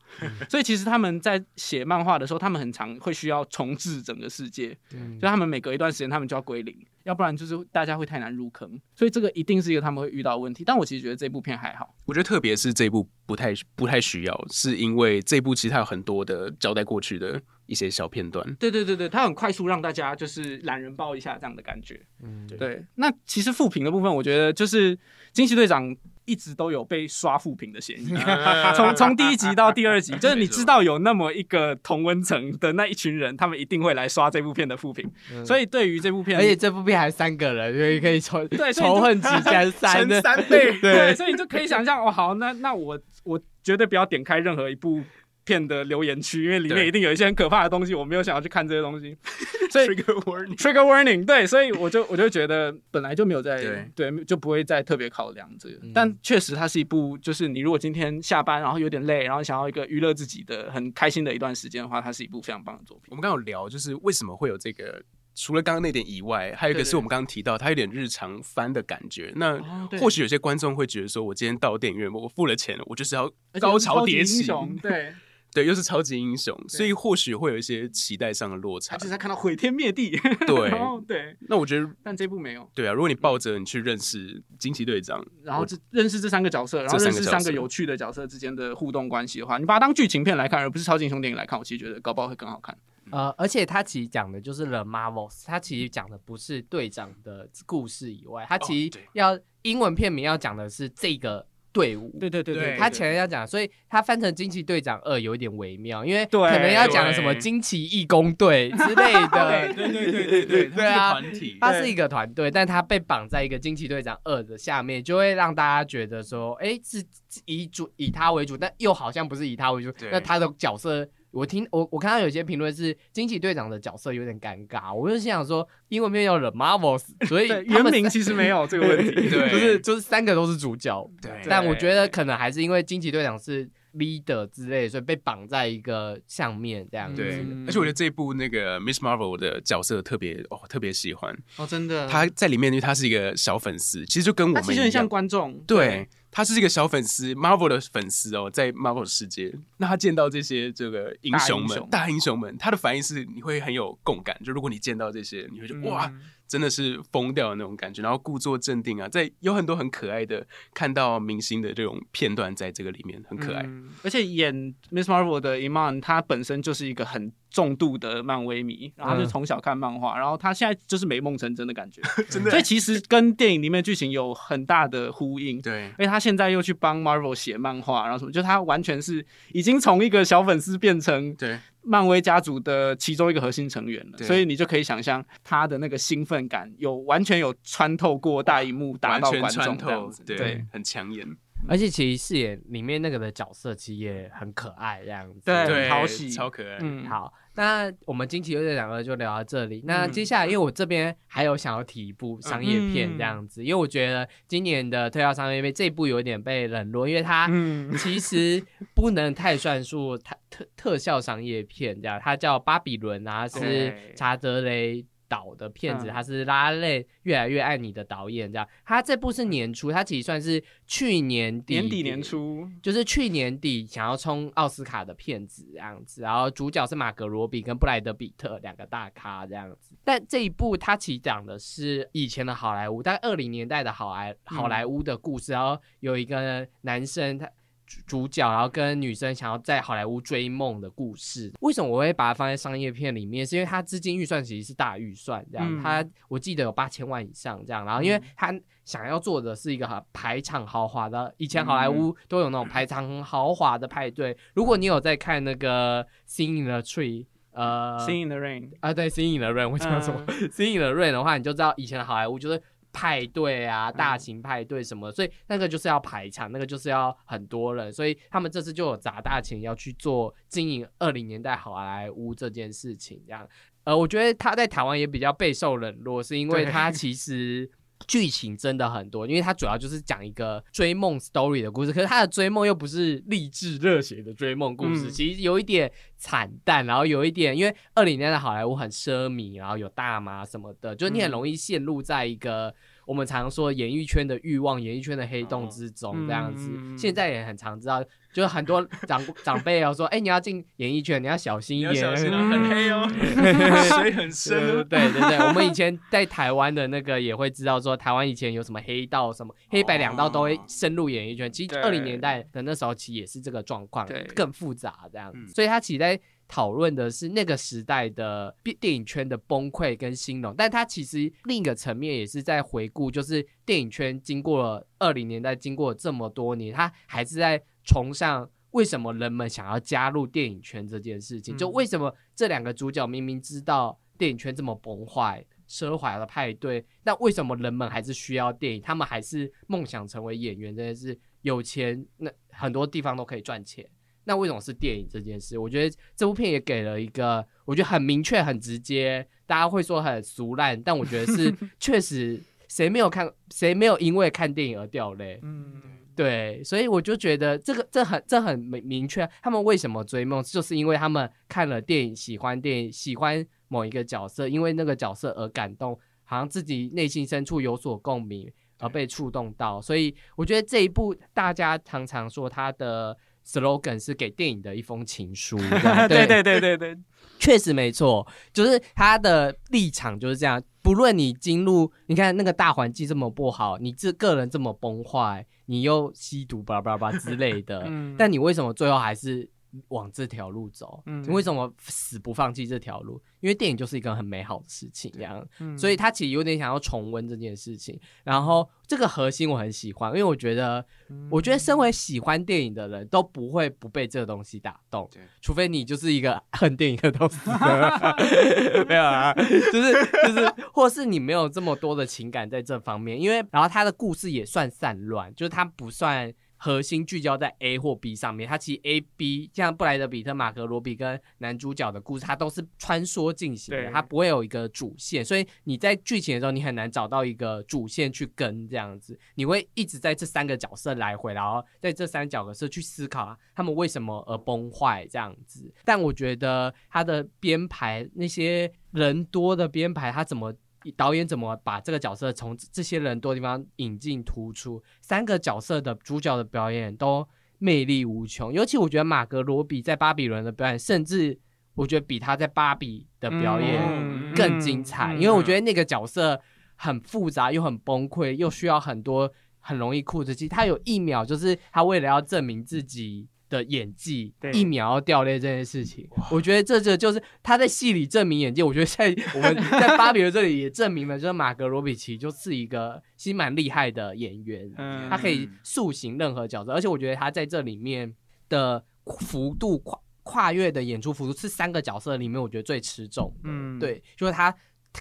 [0.49, 6.73] 所以其实他们在写漫画的时候，他们很常会需要重置整个世界，嗯就他们每隔一段时间他们就要归零，
[7.03, 8.79] 要不然就是大家会太难入坑。
[8.95, 10.63] 所以这个一定是一个他们会遇到的问题。
[10.63, 11.93] 但我其实觉得这部片还好。
[12.05, 21.99] 我觉得特别是这部不太不太需要，是因为这部其实它有很多的交代过去的一些小片段，对对对对，它很快速让大家就是懒人包一下这样的感觉。
[22.23, 24.97] 嗯对对，那其实复评的部分，我觉得就是
[25.33, 25.95] 惊奇队长
[26.27, 28.15] 一直都有被刷负评的嫌疑。
[28.77, 35.09] 从从第一集到第二集，就是你知道有那么一个同温层的那一群人，他们一定会来刷这部片的负评。
[35.33, 35.43] 嗯。
[35.43, 39.97] 所以对于这部片，而且这部片还三个人，所以可以仇对仇恨值加三。
[40.21, 45.01] 三倍，对，所以你就可以想象，哦，好，那那我我绝对不要点开任何一部
[45.47, 49.15] 片的留言区，因为里面一定有一些很可怕的东西，我没有想要去看这些东西，
[49.71, 50.57] 所以 Trigger warning。
[50.57, 53.55] trigger warning，对，所以我就我就觉得本来就没有在
[53.95, 63.15] 对对就不会再特别考量这个，嗯但确实它是一部，就是你如果今天下班然后有点累，然后想要一个娱乐自己的很开心的一段时间的话，它是一部非常棒的作品我。
[63.15, 65.01] 们刚刚有聊，就是为什么会有这个。
[65.39, 69.31] 除了刚刚那点以外，还有一个是我们刚刚提到，它有点日常番的感觉。
[69.35, 69.55] 那
[69.99, 75.13] 或许有些观众会觉得说，我今天到电影院，我付了钱了，我就是要高潮迭起， 对，
[75.53, 79.05] 对，又是超级英雄，所以或许会有一些期待上的落差他就。
[79.05, 80.11] 是在看到毁天灭地，
[80.45, 82.69] 对 然后对，那我觉得，但这部没有。
[82.75, 92.77] 对啊，如果你抱着你去认识惊奇队长，然后这认识这三个角色，然后认识这三个有趣的角色之间的互动关系的话，你把它当剧情片来看，而不是超级英雄电影来看，我其实觉得搞不好会更好看。
[93.09, 102.15] 呃，而且他其实讲的就是 The Marvels，他其实讲的不是队长的故事以外，他其实对要、英文片名要讲的是这个队伍。
[102.19, 109.73] 对对对对他前面要讲，所以他翻成《惊奇队长二》有一点微妙，因为对可能要讲什么惊奇义工队之类的。
[109.75, 116.99] 对对对对对，对啊团体，他是一个团队，但他被绑在一个惊奇队长二的下面，就会让大家觉得说，哎，是
[117.29, 119.93] 是以主以他为主，但又好像不是以他为主。
[120.11, 129.11] 那他的角色，我听我我看到有些评论是惊奇队长的角色有点尴尬，我就心想说，英文片叫 The Marvels， 所以原名其实没有这个问题。
[129.29, 137.23] 对就是就是三个都是主角，对但我觉得可能还是因为惊奇队长是 leader 之类，所以被绑在一个上面这样子。
[137.65, 141.35] 而且我觉得这一部那个 Miss Marvel 的角色特别哦，特别喜欢。
[141.57, 145.07] 哦，真的，他在里面，因为他是一个小粉丝，其实就跟我们其实很像。
[145.07, 146.05] 观众，对，
[146.37, 154.39] 他是一个小粉丝，Marvel 的粉丝哦，在 Marvel 世界，那他见到这些这个英雄们、大英雄大英雄们，他的反应是你会很有共感。
[154.45, 156.13] 就如果你见到这些，你会觉得、嗯哇，
[156.47, 163.63] 真的是疯掉的那种感觉，然后故作镇定啊，在有很多很可爱的看到明星的这种片段在这个里面，很可爱。
[163.63, 164.53] 嗯而且演
[164.91, 175.61] Miss Marvel 的 Iman，他本身就是一个很重度的漫威迷，然后他就嗯从小看漫画，然后他现在就是美梦成真的感觉， 真的所以其实跟电影里面剧情有很大的呼应。
[175.61, 191.25] 对而且他现在又去帮 Marvel 写漫画，然后什么，就他完全是已经从一个小粉丝变成对漫威家族的其中一个核心成员了，所以你就可以想象他的那个兴奋感有完全有穿透过大荧幕打到观众这样子，，对，很抢眼，
[191.67, 195.41] 而且其实饰演里面那个的角色其实也很可爱这样子。
[195.45, 196.77] 对讨喜超可爱。
[196.81, 199.81] 嗯，好，那我们惊奇队长二就聊到这里。
[199.85, 215.05] 那嗯接下来，因为我这边还有想要提一部商业片这样子，因为我觉得今年的特效商业片这一部有点被冷落，因为它嗯其实不能太算数特特特效商业片这样，它叫《巴比伦》 啊，是查德雷。
[215.27, 218.67] 导的片子，嗯他是拉类越来越爱你的导演，这样。
[218.85, 229.95] 他这部是年初，他其实算是去年底年底年初，就是去年底想要冲奥斯卡的片子这样子，然后主角是马格罗比跟布莱德比特两个大咖这样子。
[230.03, 237.49] 但这一部他其实讲的是以前的好莱坞，大概二零年代的好莱好莱坞的故事，然后有一个男生他。
[237.87, 241.51] 主主角，然后跟女生想要在好莱坞追梦的故事。
[241.61, 243.47] 为什么我会把它放在商业片里面？
[243.47, 245.65] 是因为它资金预算其实是大预算，这样。
[245.67, 247.85] 嗯它我记得有八千万以上这样。
[247.85, 254.37] 然后因为它想要做的是一个很排场豪华的，以前好莱坞都有那种排场很豪华的派对。
[254.53, 262.61] 如果你有在看那个《Sing in the Tree》，呃 Sing in the Rain，啊，对，《Sing in the Rain》，我讲什么？Sing in the Rain》的话，你就知道以前的好莱坞就是
[262.97, 273.47] 派对啊，大型派对什么，所以那个就是要排场，那个就是要很多人，所以他们这次就有砸大钱要去做经营二零年代好莱坞这件事情，这样。
[273.83, 277.69] 呃，我觉得他在台湾也比较备受冷落，是因为他其实。
[278.05, 285.09] 剧情真的很多，因为它主要就是讲一个追梦 story 的故事，可是他的追梦又不是励志热血的追梦故事，嗯。
[285.09, 291.31] 其实有一点惨淡，然后有一点，因为二零年代的好莱坞很奢靡，然后有大妈什么的，就你很嗯。
[291.31, 292.73] 容易陷入在一个
[293.07, 296.69] 我们常说演艺圈的欲望、演艺圈的黑洞之中这样子。
[296.73, 303.07] 嗯现在也很常知道，就是很多长 长辈要说，哎、你要进演艺圈，你要小心一点，小心啊，很黑哦，
[304.01, 305.11] 水很深对哦。
[305.11, 311.49] 对对对，我们以 前在台湾的那个也会知道说，台湾以前有什么黑道、什么黑白两道都会深入演艺圈。
[311.51, 328.49] 其实二零年代的那时候，其实也是这个状况，更复杂这样所以他其实在讨论的是那个时代的电电影圈的崩溃跟兴隆，但他其实另一个层面也是在回顾，就是电影圈经过了二零年代，经过了这么多年，他还是在崇尚。
[328.71, 331.55] 为什么人们想要加入电影圈这件事情？
[331.55, 338.81] 嗯就为什么这两个主角明明知道电影圈这么崩坏、奢华的派对，但为什么人们还是需要电影？
[338.81, 343.89] 他们还是梦想成为演员这件事，有钱那很多地方都可以赚钱。
[344.27, 345.57] 那为什么是电影这件事？
[345.57, 349.25] 我觉得这部片也给了一个，我觉得很明确、很直接。
[349.47, 352.37] 大家会说很俗烂，但我觉得是 确实，
[352.67, 355.39] 谁没有看，谁没有因为看电影而掉泪？
[355.41, 355.81] 嗯，
[356.13, 369.81] 对，所以我就觉得这个这很这很明明确，他们为什么追梦，就是因为他们看了电影，喜欢电影，喜欢某一个角色，因为那个角色而感动，好像自己内心深处有所共鸣而被触动到。
[369.81, 375.57] 所以我觉得这一部大家常常说他的 slogan 是给电影的一封情书。
[376.09, 376.97] 对对对对对。
[377.39, 380.61] 确实没错，就是他的立场就是这样。
[380.81, 389.49] 不论你进入，你看那个大环境这么不好，你这个人这么崩坏，你又吸毒叭叭叭之类的， 但你为什么最后还是？
[389.89, 393.21] 往这条路走，嗯为什么死不放弃这条路？
[393.39, 397.99] 因为电影就是一个很美好的事情，这样，所以他其实有点想要重温这件事情。
[398.23, 400.83] 然后这个核心我很喜欢，因为我觉得，
[401.29, 405.07] 我觉得身为喜欢电影的人都不会不被这个东西打动，
[405.41, 407.37] 除非你就是一个恨电影的东西，
[408.89, 409.93] 没有啊，就是
[410.25, 413.19] 就是，或是你没有这么多的情感在这方面。
[413.19, 416.33] 因为然后他的故事也算散乱，就是他不算。
[416.57, 435.71] 核心聚焦在 A 或 B 上面，它其实 A、B 像布莱德比特、马格罗比跟男主角的故事，它都是穿梭进行的，它不会有一个主线，所以你在剧情的时候，你很难找到一个主线去跟这样子，你会一直在这三个角色来回，然后在这三角色去思考啊他们为什么而崩坏这样子。
[435.85, 440.53] 但我觉得它的编排那些人多的编排，它怎么？
[440.91, 444.81] 导演怎么把这个角色从这些人多地方引进突出？
[445.01, 451.39] 三个角色的主角的表演都魅力无穷，尤其我觉得马格罗比在巴比伦的表演，甚至
[451.75, 456.39] 我觉得比他在芭比的表演更精彩，因为我觉得那个角色
[456.75, 460.47] 很复杂又很崩溃，又需要很多很容易哭的戏。
[460.47, 463.27] 他有一秒就是他为了要证明自己。
[463.49, 468.61] 的演技一秒要掉泪这件事情，我觉得这这就是他在戏里证明演技。
[468.61, 469.05] 我觉得在
[469.35, 474.69] 我们在芭比的这里也证明了，就是马格罗比奇就是一个其实蛮厉害的演员，
[475.09, 478.13] 他可以塑形任何角色，而且我觉得他在这里面
[478.49, 478.83] 的
[479.19, 483.33] 幅度跨跨越的演出幅度是三个角色里面我觉得最吃重。
[483.43, 484.53] 嗯，对，就是他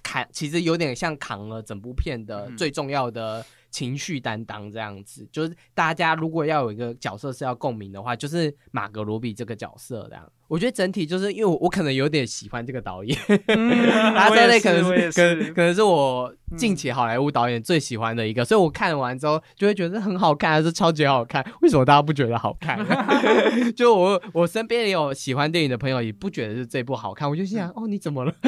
[0.03, 3.45] 扛，其实有点像扛了整部片的最重要的。
[3.77, 10.33] 情绪担当这样子，就是大家如果要有一个角色是要共鸣的话，就是马格罗比这个角色这样。
[10.49, 21.45] 我觉得整体就是因为我我可能有点喜欢这个导演，他在那可能是可能是我近期好莱坞导演最喜欢的一个，所以我看完之后就会觉得很好看，还是超级好看。
[21.63, 22.79] 为什么大家不觉得好看？
[23.75, 27.29] 就我我身边也有喜欢电影的朋友，也不觉得是这部好看。
[27.29, 28.33] 我就心想，哦，你怎么了？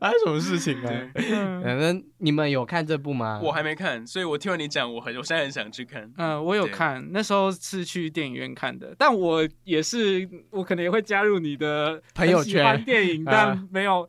[0.00, 0.90] 发生什么事情啊？
[1.62, 3.38] 反正你们有看这部吗？
[3.42, 6.10] 我还没看，所以我听完你讲，我很我现在很想去看。
[6.16, 10.21] 嗯，我有看，那时候是去电影院看的，但我也是。
[10.50, 14.08] 我可能也会加入你的 朋友圈电影， 但没有。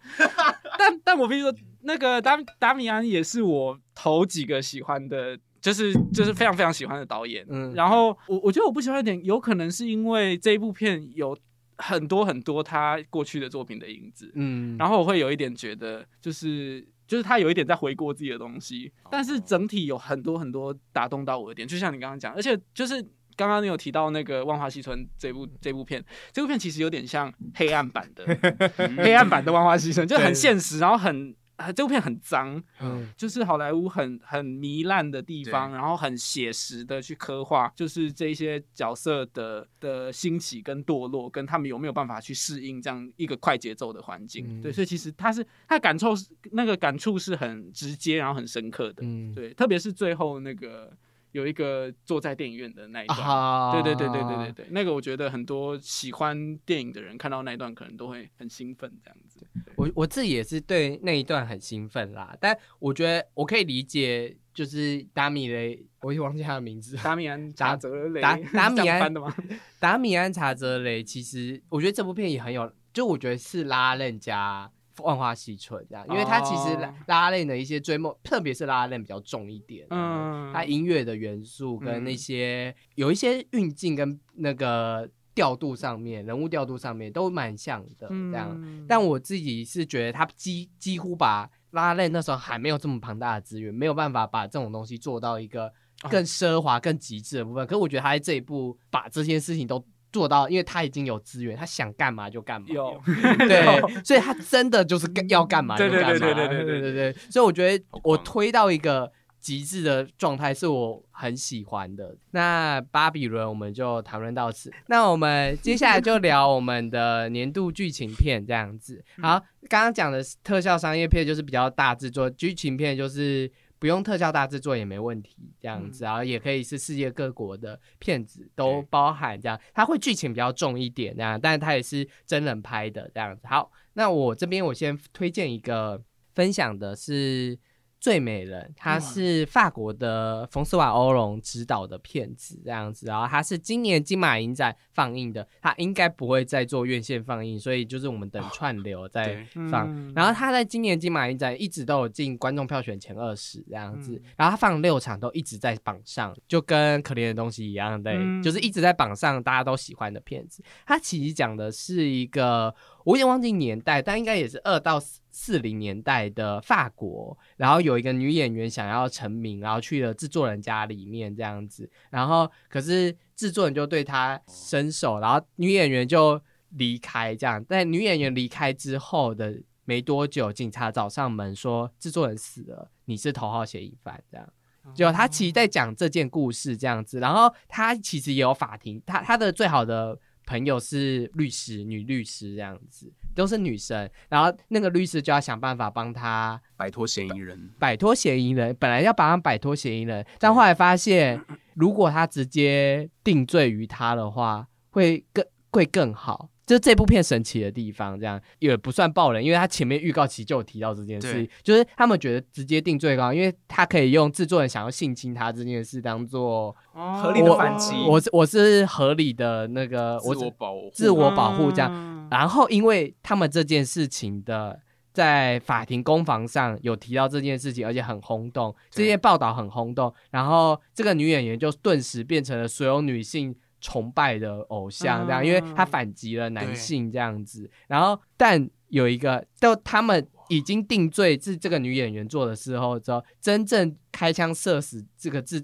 [0.78, 7.46] 但 但我必须说，那个达达米安也是我头几个喜欢的，就是就是非常非常喜欢的导演。
[7.50, 11.38] 嗯，然后我我觉得我不喜欢一点，有可能是因为这一部片有
[11.78, 14.32] 很多很多他过去的作品的影子。
[14.36, 23.06] 嗯，然后我会有一点觉得，就是就是他有一点在回顾自己的东西，但是整体有很多很多打动到我的点，就像你刚刚讲，而且就是。
[23.36, 28.26] 刚刚你有提到那个《万花西村》这部这部片，这部片其实有点像黑暗版的
[29.04, 31.36] 黑暗版的《万花西村》，就很现实，然后很
[31.76, 44.62] 这部片很脏，嗯，就是好莱坞很很糜烂的地方，然后很写实的去刻画，就是这些角色的的兴起跟堕落，跟他们有没有办法去适应这样一个快节奏的环境。
[44.62, 46.14] 对，所以其实他是他感受
[46.52, 49.04] 那个感触是很直接，然后很深刻的。
[49.04, 50.92] 嗯，对，特别是最后那个。
[51.34, 59.46] 有一个坐在电影院的那一段，对对对对对对对，那个我觉得很多喜欢电影的人看到那一段可能都会很兴奋这样子。
[59.76, 69.36] 我我自己也是对那一段很兴奋啦，但我觉得我可以理解，就是达米雷，我也忘记他的名字，达米安查泽雷，达 达米安的吗？
[69.80, 74.72] 达米安查泽雷，其实我觉得这部片也很有，就我觉得是拉链加。
[75.02, 88.86] 万花西春这样，因为它其实拉拉链的一些追梦，特别是拉链比较重一点，嗯，它音乐的元素跟那些有一些运镜跟那个调度上面，人物调度上面都蛮像的这样。
[88.88, 95.74] 但我自己是觉得，他几几乎把拉链那时候还没有这么庞大的资源，没有办法把这种东西做到一个
[96.10, 97.66] 更奢华、更极致的部分。
[97.66, 99.84] 可是我觉得他在这一步把这些事情都。
[100.14, 102.68] 做到，因为他已经有资源，他想干嘛就干嘛。
[102.70, 103.02] 有，
[103.50, 106.08] 对，所以他真的就是要干嘛就干嘛。
[106.08, 107.14] 对对对对对对对对。
[107.32, 112.16] 所以我觉得我推到一个极致的状态是我很喜欢的。
[112.32, 119.04] 那巴比伦我们就讨论到此，那我们接下来就聊我们的年度剧情片这样子。
[119.22, 123.52] 好，刚刚讲的特效商业片就是比较大制作，剧情片就是。
[123.84, 133.46] 不用特效大制作也没问题这样子，然后也可以是世界各国的片子都包含这样，它会剧情比较重一点这样，但是它也是真人拍的这样子。
[133.46, 136.02] 好，那我这边我先推荐一个
[136.34, 137.60] 分享的是。
[138.00, 150.14] 最美人，它是法国的冯斯瓦欧龙执导的片子，这样子，然后它是今年金马影展放映的，它应该不会再做院线放映，所以就是我们等串流再放。
[150.14, 160.64] 然后它在今年金马影展一直都有进观众票选前二十这样子，然后它放六场都一直在榜上，就跟可怜的东西一样，对，就是一直在榜上，大家都喜欢的片子。
[160.86, 162.74] 它其实讲的是一个。
[163.06, 164.98] 我有点忘记年代，但应该也是二到
[165.30, 167.38] 四零年代的法国。
[167.58, 171.90] 然后有一个女演员想要成名，然后去了制作人家里面这样子。
[172.10, 177.36] 然后可是制作人就对他伸手，然后女演员就离开。
[177.36, 184.24] 这样，在女演员离开之后的没多久，警察找上门说制作人死了，你是头号嫌疑犯。
[184.32, 184.50] 这样，
[184.96, 187.20] 就他其实在讲这件故事这样子。
[187.20, 190.20] 然后他其实也有法庭，他他的最好的。
[190.46, 194.10] 朋友是律师，女律师这样子，都是女生。
[194.28, 198.76] 然后那个律师就要想办法帮他摆脱嫌疑人，摆脱嫌疑人。
[198.78, 201.42] 本来要帮他摆脱嫌疑人，但后来发现，
[201.76, 206.50] 如果他直接定罪于他的话，会更会更好。
[206.66, 217.94] 就这部片神奇的地方，这样也不算爆人，因为他前面预告期就有提到这件事，就是他们觉得直接定罪高，因为他可以用制作人想要性侵他这件事当做合理的反击。
[218.08, 222.30] 我我是合理的那个自我保护，自我保护这样。
[222.32, 224.80] 然后因为他们这件事情的
[225.14, 233.56] 在法庭攻防上有提到这件事情，而且很轰动，这些报道很轰动，然后这个女演员就顿时变成了所有女性。
[233.86, 245.62] 崇拜的偶像这样，因为她反击了男性这样子，然后但有一个，到他们已经定罪是这个女演员做的时候之后，真正开枪射死这个制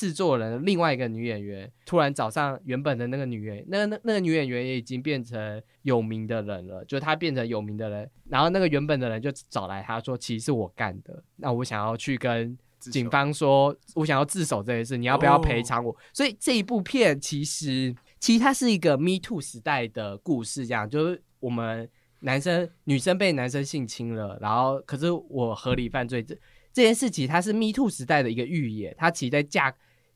[0.00, 12.56] 制作人另外一个女演员，突然找上原本的那个女演，那那那个女演员也已经变成有名的人了，就她变成有名的人，然后那个原本的人就找来她说，其实是我干的，那我想要去跟。
[12.80, 21.86] 警方说：“我想要自首这件事，你要不要赔偿我？”所以这一部片其实，其实它是一个 Me Too 时代的故事，这样就是我们
[22.20, 26.34] 男生、女生被男生性侵了，然后可是我合理犯罪这
[26.72, 28.94] 这件事情，它是 Me Too 时代的一个预言。
[28.96, 29.70] 它其实在架，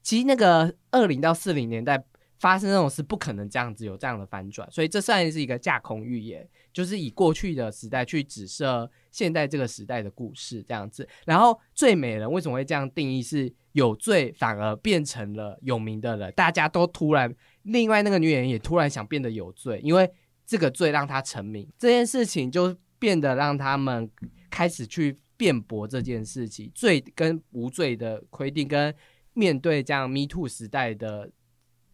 [0.05, 2.05] 其实那个二零到四零年代。
[2.37, 11.09] 发生那种事不可能这样子有这样的反转，所以这算是一个架空预言，就是以过去的时代去指涉现代这个时代的故事这样子。
[11.25, 13.23] 然后最美人为什么会这样定义？
[13.23, 20.11] 是有罪反而变成了有名的人，大家都突然，另外那个女演员也突然想变得有罪，因为
[20.45, 24.11] 这个罪让她成名，这件事情就变得让他们
[24.51, 28.95] 开始去辩驳这件事情，罪跟无罪的规定，跟
[29.35, 31.31] 面对这样 Me Too 时代的。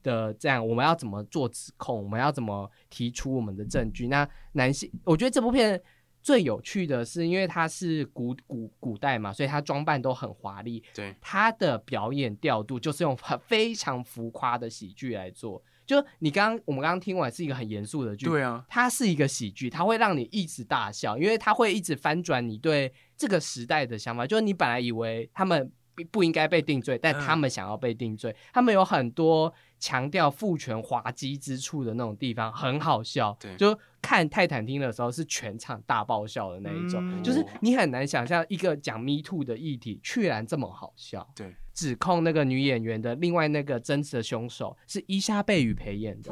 [0.02, 2.02] 的这样，我们要怎么做指控？
[2.02, 4.08] 我们要怎么提出我们的证据？
[4.08, 5.78] 那男性，我觉得这部片
[6.22, 10.82] 最有趣的是，因为它是古古古代嘛，所以它装扮都很华丽。
[10.94, 15.62] 对，它的表演调度就是用很非常浮夸的喜剧来做。
[15.84, 24.26] 就你刚刚我们刚刚听完是一个很严肃的剧，对啊，它是一个喜剧，它会让你一直大笑，因为它会一直翻转你对这个时代的想法。
[24.26, 25.70] 就是你本来以为他们
[26.10, 29.52] 不应该被定罪，但他们想要被定罪，他们有很多。
[29.82, 41.26] 强调父权滑稽之处的那种地方很好笑，对，就看泰坦厅的时候是全场大爆笑的那一种，就是你很难想象一个讲 Me Too 的议题居然这么好笑。
[41.34, 46.30] 对，指控那个女演员的另外那个真实的凶手是伊莎贝与培演的，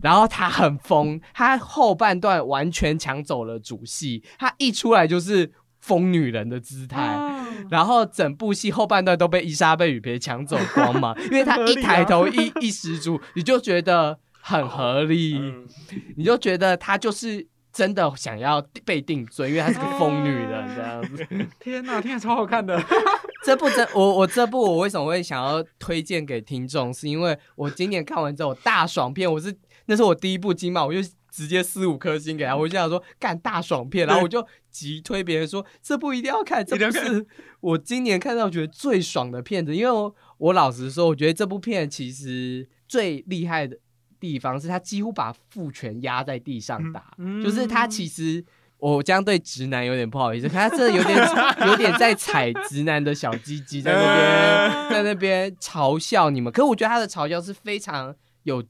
[0.00, 5.52] 然后他很疯，他后半段完全抢走了主戏，他一出来就是。
[5.82, 7.18] 疯女人的姿态，
[7.68, 15.36] 然后整部戏后半段都被伊莎贝雨培抢走光芒， 因为她一抬头一一失足，你就觉得很合理，
[16.16, 21.26] 你就觉得她就是真的想要被定罪，因为她是个疯女人这样子。
[21.58, 22.80] 天哪，天超好看的！
[23.44, 29.52] 这部真我我这部我为什么会想要推荐给听众，是因为我今年看完之后大爽片，我是
[29.86, 31.00] 那是我第一部金马，我就。
[31.32, 37.26] 直接四五颗星给他，我就想说干大爽片，然后我就急推别人说这部一定要看，这部是
[37.60, 39.74] 我今年看到觉得最爽的片子。
[39.74, 43.78] 因为我我老实说，我觉得这部片其实最厉害的
[44.20, 48.44] 地方是他几乎把父权压在地上打，就是他其实
[48.76, 51.18] 我这样对直男有点不好意思， 可他真的有点
[51.66, 56.52] 有点在踩直男的小鸡鸡，在那边 在那边嘲笑你们。
[56.52, 58.62] 可是我觉得他的嘲笑是非常有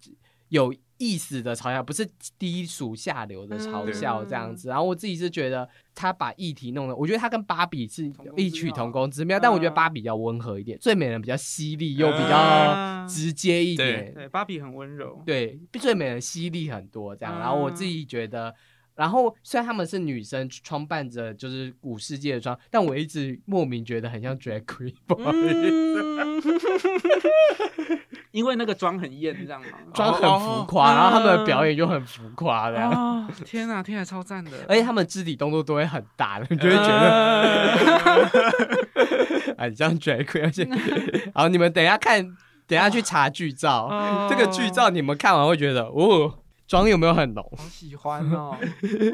[0.50, 0.72] 有
[1.02, 4.68] 意思的嘲笑，不是低俗下流的嘲笑这样子。
[4.68, 14.12] 然后我自己是觉得他把议题弄得，我觉得他跟芭比是异曲同工之妙，但我觉得芭比比较温和一点，最美人比较犀利又比较直接一点。
[14.14, 15.22] 对，芭比很温柔。
[15.26, 17.38] 对，最美人犀利很多这样。
[17.38, 18.54] 然后我自嗯己觉得。
[18.94, 26.42] 然后虽然他们是女生装扮着就是古世界的装，但我一直莫名觉得很像 drag queen，不好意思，嗯，
[28.32, 29.68] 因为那个妆很艳，这样吗？
[29.94, 34.50] 妆很浮夸，哦然后他们的表演就很浮夸这样，哦，天哪，听起来超赞的。
[34.68, 40.66] 而且他们肢体动作都会很大的，你就会觉呃得，哎，你像 drag queen，而且，
[41.34, 42.22] 好，你们等一下看，
[42.66, 44.26] 等一下去查剧照，哦。
[44.30, 46.32] 这个剧照你们看完会觉得，哦，
[46.72, 47.46] 妆有没有很浓？
[47.54, 48.56] 好喜欢哦，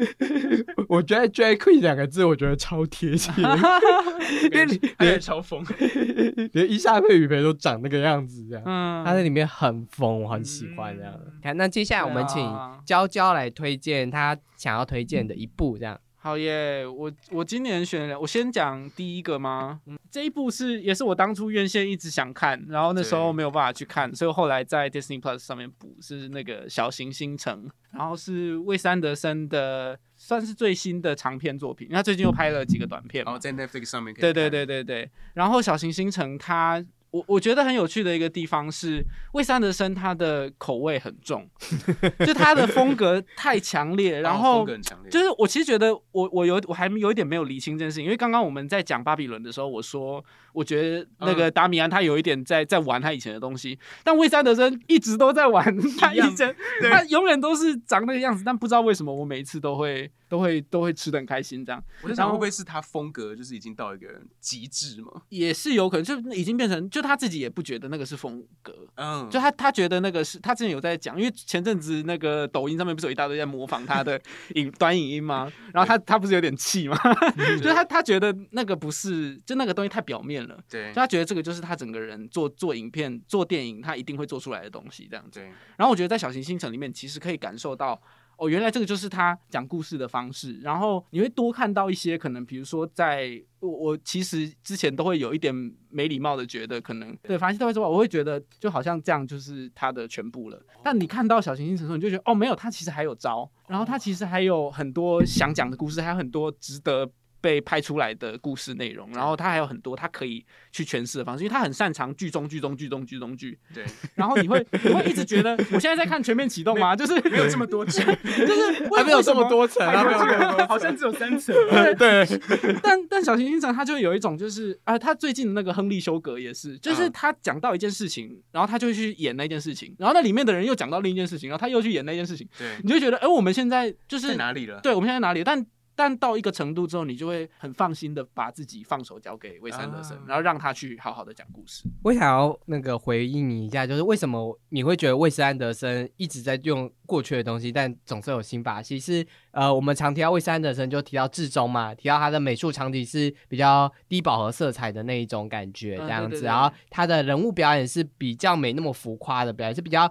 [0.89, 3.33] 我觉得 drag queen 两个字，我觉得超贴切，
[4.53, 5.65] 因为你还有连超疯，
[6.55, 8.63] 连伊莎贝雨培都长那个样子，这样。
[8.65, 11.13] 嗯，他在里面很疯，我很喜欢这样。
[11.43, 12.49] 看，那接下来我们请
[12.85, 15.99] 娇娇来推荐她想要推荐的一部，这样。
[16.29, 16.87] 好耶！
[16.87, 19.81] 我我今年选了，我先讲第一个吗？
[19.87, 33.39] 嗯，这一部是也是我当初院线一直想看，然后那时候没有办法去看，所以我后来在 Disney Plus 上面补，是那个小行星城，然后是魏三德森的算是最新的长片作品，他最近又拍了几个短片嘛然后。
[33.41, 36.85] 在 Netflix 上面可以对对对对对，然后小行星城它。
[37.11, 39.03] 我我觉得很有趣的一个地方是，
[39.33, 41.49] 魏三德森他的口味很重，
[42.27, 44.67] 就他的风格太强烈，然哦后
[45.11, 55.65] 就是我其实觉得我我有我还有一点没有理清这件事情，因为刚刚我们在讲巴比伦的时候，我说我觉得那个达米安他有一点在在玩他以前的东西，但魏三德森一直都在玩
[55.99, 56.55] 他以前，
[56.91, 65.23] 他永远都是长那个样子，但不知道为什么我每一次都会都会都会吃的很开心，这样我在想会不会是他风格就是已经到一个极致嘛？
[65.31, 68.87] 也是有可能，就已经变成就他自己也不觉得那个是风格。
[68.97, 74.21] 嗯，就他，他觉得那个是他之前有在讲，因为前阵子那个抖音上面不是有一大堆在模仿他的
[74.55, 75.51] 影短影音吗？
[75.73, 76.97] 然后他他不是有点气吗？
[77.59, 85.41] 就是他他觉得那个不是，就那个东西太表面了，对就他觉得这个就是他整个人做做影片、做电影，他一定会做出来的东西这样子。
[85.41, 85.45] 对，
[85.77, 88.01] 然后我觉得在小行星城里面，其实可以感受到。
[88.39, 95.53] 哦，原来这个就是他讲故事的方式，然后你会多看到一些可能，比如说在我我其实之前都会有一点
[95.91, 100.63] 没礼貌的觉得，可能对法西特会说，我会觉得就好像这样就是他的全部了。
[100.85, 107.11] 但你看到小行星城市，你就觉得哦，没有，他其实还有招，然后他其实还有很多想讲的故事，还有很多值得。
[107.41, 113.85] 被拍出来的故事内容，然后他还有很多他可以去诠释的方式，因为他很擅长剧中剧中剧中剧中剧，对，
[114.15, 116.97] 然后你会你会一直觉得，我现在在看全面启动吗？
[116.97, 121.55] 就是没有这么多层，就是还没有这么多层，还没有这么好像只有三层。
[121.97, 122.27] 对，
[122.83, 134.81] 但但小行星城他就有一种就是啊，他最近的那个亨利修格也是，就是嗯他讲到一件事情，然后他就去演那件事情，然后那里面的人又讲到另一件事情，然后他又去演那件事情，对，你就觉得，哎、我们现在就是在哪里了？
[134.81, 135.43] 对，我们现在哪里？
[135.45, 135.65] 但
[135.99, 141.83] 但到一个程度之后，你就会很放心的把自己放手交给魏三德森，啊然后让他去好好的讲故事。
[142.05, 148.97] 我想要那个回应你一下，就是为什么你会觉得魏斯安德森一直在用过去的东西，但总是有新把戏？
[149.01, 160.09] 是呃，我们常提到魏斯安德森，就提到至中嘛，提到他的美术场景是比较低饱和色彩的那一种感觉，嗯这样子，对对对然后他的人物表演是比较没那么浮夸的表演，是比较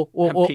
[0.00, 0.48] 我我我。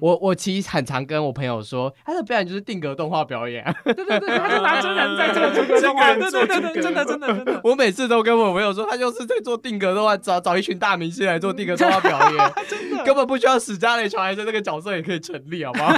[0.00, 3.74] 我我其实很常跟我朋友说，他的表演就是定格动画表演、啊。
[3.84, 7.60] 对对对，他就拿真人在这个 这个动画，对对对对，真真的真的真的。
[7.64, 15.94] 我每次都跟我朋友说，他就是在做定格动画，找找一群大明星来做定格动画表演， 真的根本不需要史嘉蕾·乔安森这个角色也可以成立，好不好？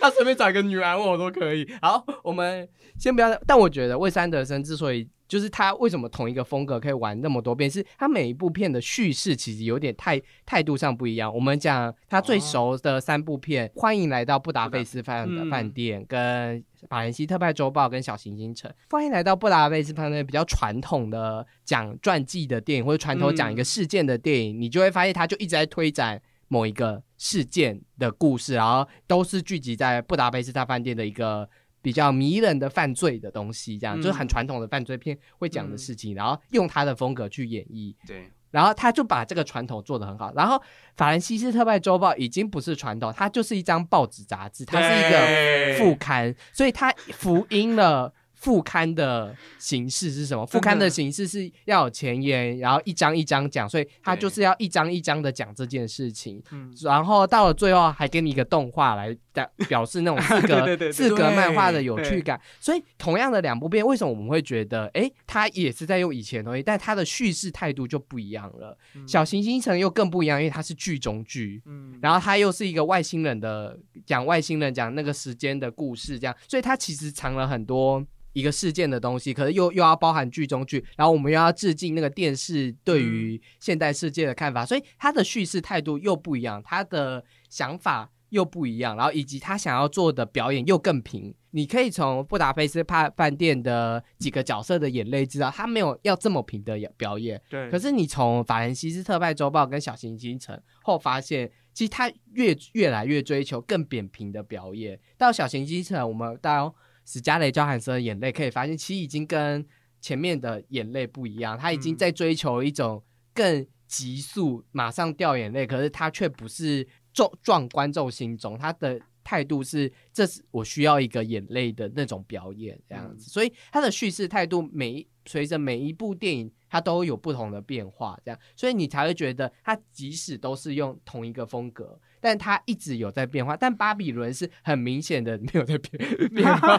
[0.00, 1.68] 他随便找一个女安我都可以。
[1.80, 2.68] 好，我们
[2.98, 11.32] 先不要，但我觉得魏三德森之所以就是他为什么同一个风格可以玩那么多遍，是他每一部片的叙事其实有点态态度上不一样。
[11.32, 16.64] 我们讲他最熟的三部片，欢迎来到布达佩斯饭嗯饭店》跟。
[16.88, 31.50] 法兰西特派周报跟小行星城，欢迎来到布达佩斯饭店比较传统的讲传记的电影，或者传统讲一个事件的电影，你就会发现他就一直在推展某一个事件的故事，然后都是聚集在布达佩斯大饭店的一个
[31.80, 37.94] 比较迷人的犯罪的东西，这样、嗯就是很传统的犯罪片会讲的事情，然后用他的风格去演绎。
[38.06, 40.32] 对，然后他就把这个传统做得很好。
[40.34, 40.60] 然后
[40.96, 48.12] 法兰西斯特派周报已经不是传统，它就是一张报纸杂志，它是一个副刊，所以它福音 了。
[48.40, 50.46] 副刊的形式是什么？
[50.46, 56.42] 副刊的形式是要有前言，然后一章一章讲，所以他就是要一章一章的讲这件事情。
[56.52, 62.40] 嗯然后到了最后还给你一个动画来表表示那种四格 四格漫画的有趣感。
[62.60, 68.78] 所以同样的两部片，为什么我们会觉得，哎，他也是在用以前的东西，但他的叙事态度就不一样了。
[69.06, 71.60] 小行星城又更不一样，因为它是剧中剧。
[71.66, 73.76] 嗯，然后它又是一个外星人的
[74.06, 78.04] 讲外星人讲那个时间的故事，这样，所以它其实藏了很多
[78.38, 91.34] 一个事件的东西，可是又又要包含剧中剧，然后我们又要致敬那个电视对于现代世界的看法，所以他的叙事态度又不一样，他的想法又不一样，然后以及他想要做的表演又更平。
[91.50, 105.00] 你可以从布达佩斯饭饭店的几个角色的眼泪知道，他没有要这么平的表演，对，可是你从法兰西斯特派周报跟小行星城后发现，其实他越越来越追求更扁平的表演。
[105.16, 106.74] 到小行星城，我们到
[107.08, 109.66] 史嘉蕾·焦翰森的眼泪可以发现，其实已经跟
[110.00, 111.96] 前面的眼泪不一样，他已经嗯。
[111.96, 113.02] 在追求一种
[113.32, 119.00] 更急速、马上掉眼泪，可是他却不是撞撞观众心中，他的。
[119.24, 133.56] 态度是，这是我需要一个眼泪的那种表演，这样子，所以他的叙事态度每一随着每一部电影，它都有不同的变化，这样，所以你才会觉得它即使都是用同一个风格，但它一直有在变化。
[133.56, 136.78] 但巴比伦是很明显的没有在变 变化，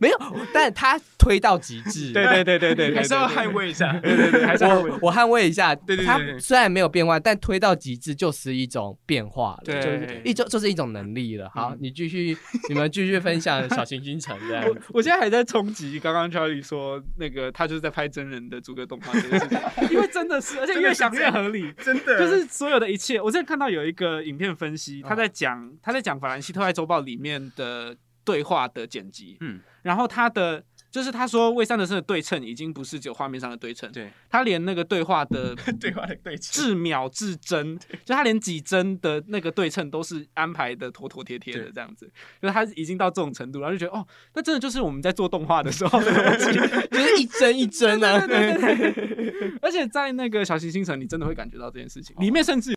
[0.00, 0.18] 没有，
[0.52, 2.12] 但它推到极致。
[2.12, 3.92] 对对对对对，还是要捍，卫一下。
[4.00, 11.50] 对对对， 还是要捍卫我我捍卫一下，对对对它虽然没有变化，但推到极致就是一种变化了，对就是一种就是一种能力了。
[11.54, 12.36] 好，你继续，
[12.68, 14.76] 你们继续分享小行星城这样我。
[14.94, 19.58] 我现在还在冲击刚刚 Charlie 说那个他就是在拍真人的逐格动画这件事情，
[19.90, 23.20] 因为真的是，而且越想越合理，真的就是所有的一切。
[23.20, 30.64] 我之前看到有一个影片分析，他在讲他在讲法兰西特派周报里面的对话的剪辑，嗯，然后他的。
[30.88, 34.10] 就是他说，魏三德森的对称已经不是只有画面上的对称，对。
[34.30, 42.10] 他连那个对话的 对话的对称，至秒至帧，就他连几帧的那个对称都是安排的妥妥帖帖的这样子，
[42.40, 46.58] 就是他已经到这种程度，然后就觉得哦，那真的就是我们在做动画的时候的东西，
[46.88, 48.24] 就是一帧一帧啊，
[49.60, 52.76] 而且在那个小行星城，你真的会感觉到这件事情，里面甚至有。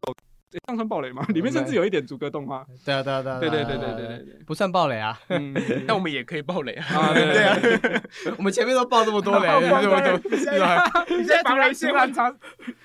[0.51, 1.23] 诶这样算暴雷吗？
[1.29, 2.65] 里面甚至有一点逐格动画。
[2.83, 4.39] 对啊对啊对啊，对对对对对对对。
[4.47, 5.19] 不算暴雷啊。
[5.27, 5.53] 嗯，
[5.87, 6.85] 但我们也可以暴雷啊！
[6.89, 8.01] 啊，对对啊，
[8.37, 12.35] 我们前面都爆这么多雷，爆你怎么雷怎么你现在你现在突然突然查，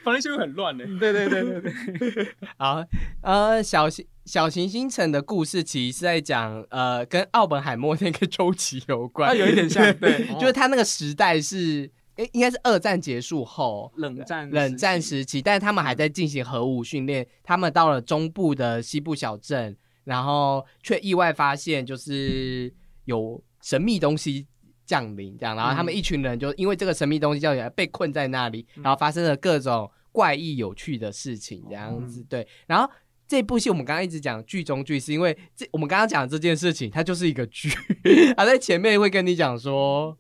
[0.03, 0.85] 防雷线会很乱的。
[0.99, 2.85] 对对对对对， 好，
[3.23, 13.93] 呃，小行小行星城的故事其实是在讲，呃，跟奥本海默那个周期有关，啊，有一点像，对，就是他那个时代是，诶，应该是二战结束后。
[13.97, 17.27] 冷战冷战时期，但是他们还在进行核武训练。
[17.43, 22.73] 他们到了中部的西部小镇，然后却意外发现，就是
[23.07, 24.47] 有神秘东西
[24.87, 32.23] 降临，这样，然后他们嗯一群人就因为这个神秘东西降临，被困在那里，嗯然后发生了各种怪异有趣的事情，这样嗯子。
[32.29, 32.89] 对，然后
[33.27, 37.71] 这部戏我们刚刚一直讲剧中剧，是因为这我们刚刚讲的这件事情，它就是一个剧，
[38.37, 40.17] 他在前面会跟你讲说。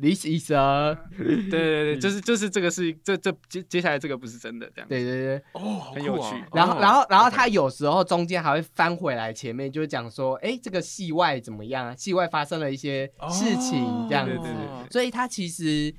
[0.00, 6.36] This is a， 对对对，就是就是这个是这这接接下来这个不是真的这样，对对对，哦，很有趣。
[6.52, 11.94] 然后，哦然后，然后他有时候中间还会翻回来前面，就是讲说，哎，这个戏外怎么样啊？
[11.96, 14.48] 戏外发生了一些事情，这样子，
[14.90, 15.92] 所以他其实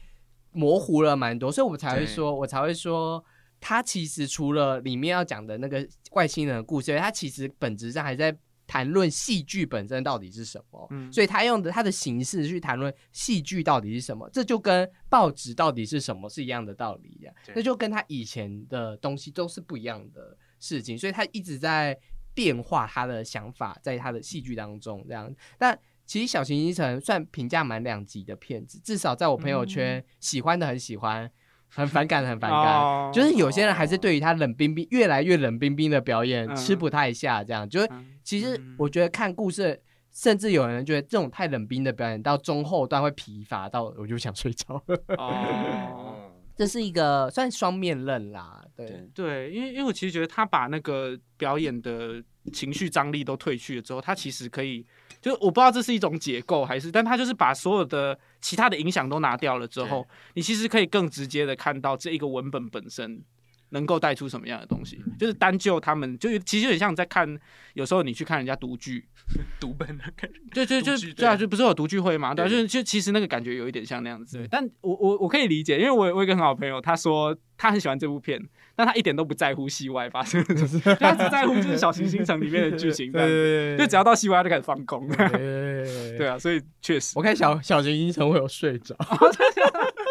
[0.51, 3.21] 模糊了蛮多，所以我才会说，我才会说，
[3.59, 8.33] 他其实除了里面要讲的那个外星人的故事，他其实本质上还在
[8.69, 10.87] 谈论戏剧本身到底是什么。
[10.91, 17.33] 嗯所以他用的他的形式去谈论戏剧到底是什么，这就跟报纸到底是什么是一样的道理一样。
[17.55, 21.97] 那就跟他以前的东西都是不一样的事情，所以他一直在
[22.35, 25.33] 变化他的想法，在他的戏剧当中这样。
[25.57, 31.29] 但其实《小行星城》算评价蛮两极的片子，至少在我朋友圈，喜欢的很喜欢，
[31.69, 32.59] 很反感很反感。
[32.61, 45.03] 哦就是有些人还是对于他冷冰冰、越来越冷冰冰的表演嗯吃不太下，这样就是嗯其实嗯我觉得看故事，甚至有人觉得这种太冷冰的表演到中后段会疲乏到我就想睡觉了。
[45.17, 52.21] 哦，这是一个算双面刃啦，对对对，因为因为我其实觉得他把那个表演的
[52.53, 54.85] 情绪张力都褪去了之后，他其实可以，
[55.21, 63.21] 就是我不知道这是一种解构还是，但他就是把所有的其他的影响都拿掉了之后，你其实可以更直接的看到这一个文本本身
[63.69, 64.99] 能够带出什么样的东西。
[65.19, 67.37] 就是单就他们，就其实有点像在看，
[67.73, 69.05] 有时候你去看人家读剧，
[69.59, 70.39] 读本的感觉。
[70.53, 72.33] 对对就对啊，就不是有读剧会嘛？
[72.33, 74.47] 对啊，就就其实那个感觉有一点像那样子。
[74.49, 78.41] 但我我我可以理解，因为我我有一个很好朋友，他说他很喜欢这部片，
[78.79, 83.11] 但他一点都不在乎戏外发生的事， 他只在乎就是小行星城里面的剧情。
[83.11, 85.05] 对就只要到戏外他就开始放空。
[85.09, 88.95] 对 对啊，所以确实我看小小行星城会有睡着，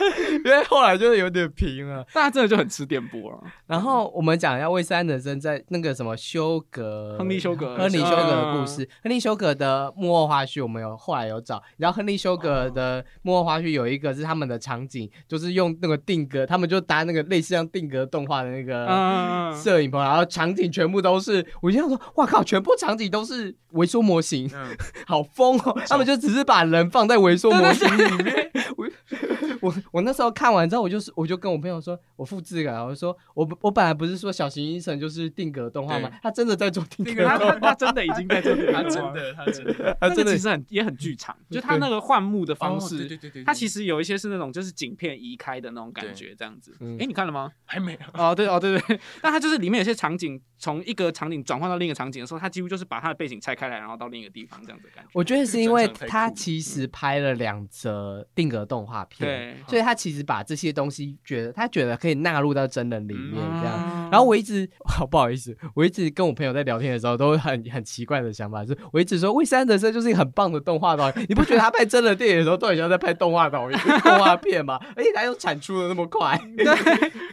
[0.44, 2.04] 因为后来就是有点平了。
[2.12, 3.38] 大家真的就很吃电波了。
[3.66, 8.88] 然后我们讲一下魏斯安德森在那个什么休格，亨利休格亨利休格的故事。
[9.02, 11.62] 亨利休格的幕后花絮，我们有后来有找。
[11.76, 18.86] 然后亨利休格的幕后花絮有一个是他们的场景，就是用那个定格，他们就搭那个类似像定格动画的那个。
[18.86, 24.76] 嗯，摄影棚，然后场景全部都是，我就想说，哇靠，全部场景都是微缩模型，嗯，
[25.06, 25.80] 好疯哦！
[25.88, 28.50] 他们就只是把人放在微缩模型里面。
[29.62, 36.10] 我我我那时候看完之后，我就是我就跟我朋友说，我复制了，我说我我本来不是说小型医生就是定格动画吗？
[36.22, 39.96] 他真的在做定格动画，他他真的已经在做这个他动画真的，他真的。
[40.00, 46.76] 他真的那其实很也很剧场，就他那个换幕的方哦式，对对对他，其实实有一些是那种就是景片移开的那种感觉，这样子。
[46.80, 47.50] 嗯哎，你看了吗？
[47.64, 47.98] 还没有。
[48.12, 55.10] 哦，对哦，对对，但他就是里面有些场景，从一个场景转换到另一个场景的时候，他几乎就是把他的背景拆开来，然后到另一个地方这样子感觉。
[55.14, 63.74] 我觉得是因为他其实拍了两则定格动画片，对，所以他其实把这些东西觉得他觉得可以纳入到真人里面这样。
[63.88, 74.78] 嗯然后我一直， 好不好意思，我一直跟我朋友在聊天的时候，都很很奇怪的想法，就是我一直说，魏斯安德森就是一个很棒的动画导演，你不觉得他拍真人电影的时候，都很像在拍动画导演、动画片吗？
[74.94, 76.38] 而且他又产出的那么快，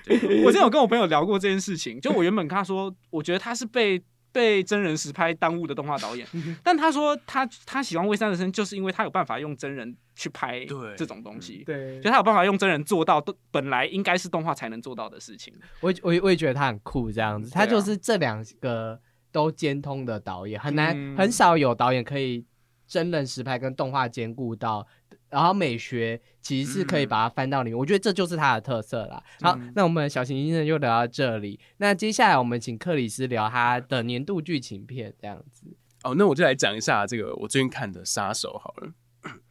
[0.06, 4.02] 对，我之前有跟我朋友聊过这件事情，就我原本跟他说，我觉得他是被
[4.32, 6.26] 被真人实拍耽误的动画导演，
[6.64, 11.64] 但他说他他喜欢魏三德森，就是因为他有办法用真人去拍对这种东西。
[11.66, 15.54] 对就他有办法用真人做到都本来应该是动画才能做到的事情。
[15.80, 19.00] 我我我也觉得他很酷，这样子，他就是这两个
[19.32, 22.46] 都兼通的导演，很难、嗯很少有导演可以
[22.86, 24.86] 真人实拍跟动画兼顾到，
[25.30, 29.24] 然后美学其实是可以把它翻到里面，我觉得这就是他的特色啦。
[29.40, 35.68] 好，嗯那我们小型医生就聊到这里，那接下来我们请克里斯聊他的年度剧情片，这样子，
[36.04, 38.92] 哦，那我就来讲一下这个我最近看的《杀手》好了。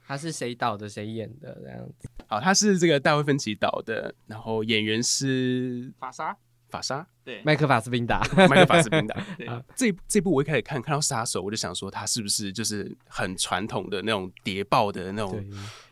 [0.09, 2.09] 他是谁导的，谁演的，这样子。
[2.27, 6.35] 好，他是这个大卫芬奇导的，然后演员是法沙，
[6.71, 9.23] 法沙对，麦克法斯宾达，麦克法斯宾达。
[9.37, 15.45] 对啊这这部我一开始看看到杀手，我就想说他是不是就是很传统的那种谍报的那种，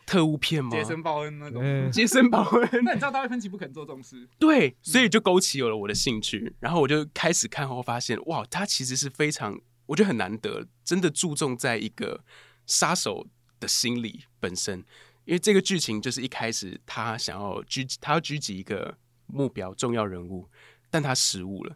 [0.07, 0.71] 特务片吗？
[0.71, 1.61] 杰森鲍恩那种。
[1.63, 4.27] 嗯，杰森鲍恩， 那你知道大卫芬奇不肯做这种事？
[4.39, 6.55] 对，所以就勾起有了我的兴趣。
[6.59, 12.23] 然后我就开始看后发现，哇，他其实是非常，我觉得很难得，真的注重在一个
[12.65, 13.27] 杀手
[13.59, 14.83] 的心理本身。
[15.25, 20.49] 因为这个剧情就是一开始他想要狙，他要狙击一个目标重要人物，
[20.89, 21.75] 但他失误了。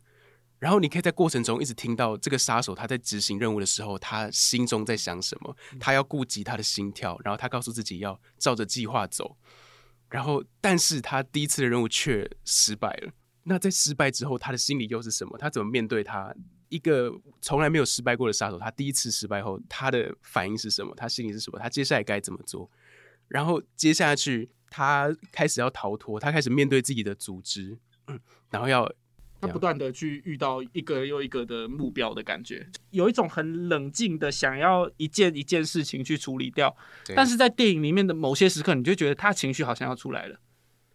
[0.58, 9.36] 然后你可以在过程中一直听到这个杀手他在执行任务的时候，他心中在想什么，他要顾及他的心跳，然后他告诉自己要照着计划走。
[10.08, 13.12] 然后，但是他第一次的任务却失败了。
[13.44, 15.38] 那在失败之后，他的心理又是什么？
[15.38, 16.34] 他怎么面对他
[16.72, 18.58] 一个从来没有失败过的杀手？
[18.58, 20.94] 他第一次失败后，他的反应是什么？
[20.96, 21.60] 他心里是什么？
[21.60, 22.72] 他接下来该怎么做？
[23.28, 28.20] 然后接下去，他开始要逃脱，他开始面对自己的组织，嗯，
[28.50, 28.90] 然后要
[29.42, 36.76] 他不断的去遇到一个又一个的目标的感觉，有一种很冷静的想要一件一件事情去处理掉，
[37.16, 40.40] 但是在电影里面的某些时刻，你就觉得他情绪好像要出来了。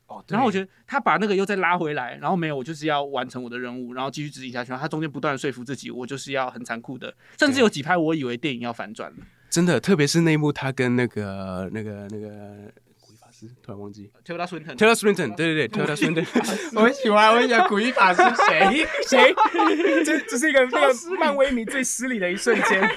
[0.08, 4.70] 哦，然后我觉得得他把那个又再拉回来，然后没有，我就是要完成我的任务，然后继续执行下去。
[4.70, 9.16] 然后他中间不断的说服自己，我就是要很残酷的，甚至有几拍我以为电影要反转了。
[9.50, 12.70] 真的，特别是那一幕，他跟那个那个那个
[13.38, 16.24] 师突然忘记 Tilda Swinton，Taylor Swinton，对对对，Taylor Swinton，
[16.74, 18.86] 我很喜欢，我很喜欢古一法师谁？
[19.08, 19.34] 谁？
[20.04, 22.88] 这这是一个那个漫威迷最失礼的一瞬间。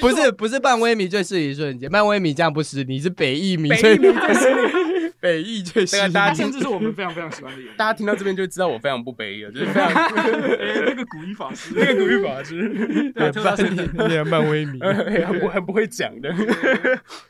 [0.00, 7.76] 不是不是漫威迷最失礼一瞬间，漫威迷这样不失礼，是北艺迷北最艺迷最失礼， 北艺最大家他甚至是我们非常非常喜欢的演员。
[7.76, 13.54] 大家听到这边就知道我非常不北意了，就是非常哎那个古一法师，那个古一法师，对对吧？
[13.58, 16.34] 你你也漫威迷，很不很不会讲的。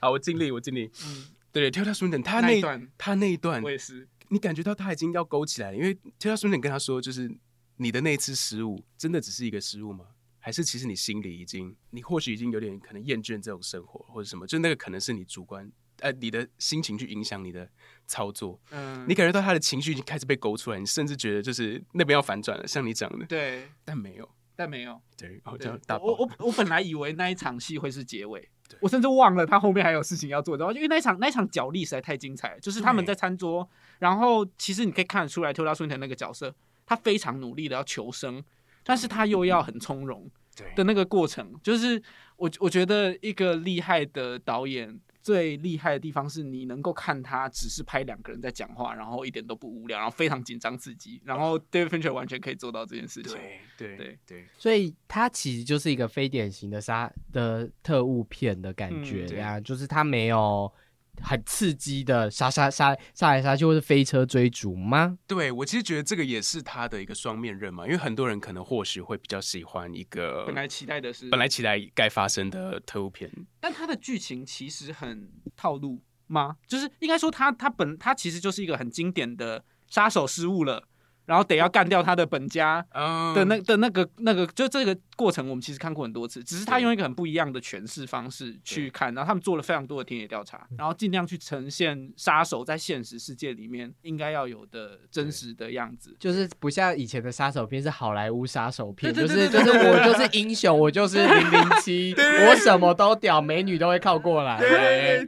[0.00, 0.90] 好，我尽力，我尽力。
[1.04, 4.08] 嗯对对，Taylor Swinton 他那那一段他那一段我，也是。
[4.28, 7.30] 你感觉到他已经要勾起来了，因为 Taylor Swinton 跟他说，就是
[7.76, 10.06] 你的那次失误，真的只是一个失误吗？
[10.38, 17.70] 还是其实你心里已经，你或许已经有点可能厌倦这种生活，或者什么，就那个可能是你主观，呃，你的心情去影响你的
[18.08, 25.00] 操作，嗯，你感觉到他的情绪已经开始被勾出来，你甚至觉得就是那边要反转了，像你讲的，对，但没有，但没有。
[25.16, 28.50] 对，哦，这对样大我我我本来以为那一场戏会是结尾对，
[28.80, 36.54] 我甚至忘了他后面还有事情要做，然后因为那一场那一场角力实在太精彩了，就是他们在餐桌，然后其实你可以看得出来，Tilda Swinton 那个角色，
[36.86, 38.42] 他非常努力的要求生，
[38.82, 42.02] 但是他又要很从容对的那个过程，就是
[42.36, 45.00] 我我觉得一个厉害的导演。
[45.22, 53.32] 最厉害的地方是你能够看他只是拍两个人在讲话，然后一点都不无聊，然后非常紧张刺激，然后 David Fincher 完全可以做到这件事情。
[53.32, 60.72] 对对对对所以他其实就是一个非典型的杀的特务片的感觉，嗯这样、就是他没有
[61.20, 65.18] 很刺激的杀杀杀杀来杀去，或是飞车追逐吗？
[65.26, 76.56] 对，我其实觉得这个也是他的一个双面刃嘛，因为很多人可能或许会比较喜欢一个本来期待的是本来期待该发生的特务片，但它的剧情其实很套路吗？
[76.66, 80.88] 就是应该说他他本他其实就是一个很经典的杀手失误了，
[81.26, 83.34] 然后得要干掉他的本家嗯。
[83.34, 96.14] 的那的那个那个，就这个过程我们其实看过很多次，只是他用一个很不一样的诠释方式去看，然后他们做了非常多的田野调查，然后尽量去呈现杀手在现实世界里面应该要有的真实的样子。
[96.18, 102.14] 就是不像以前的杀手片是好莱坞杀手片，就是就是我就是英雄，我就是零零七，
[102.46, 104.58] 我什么都屌，美女都会靠过来。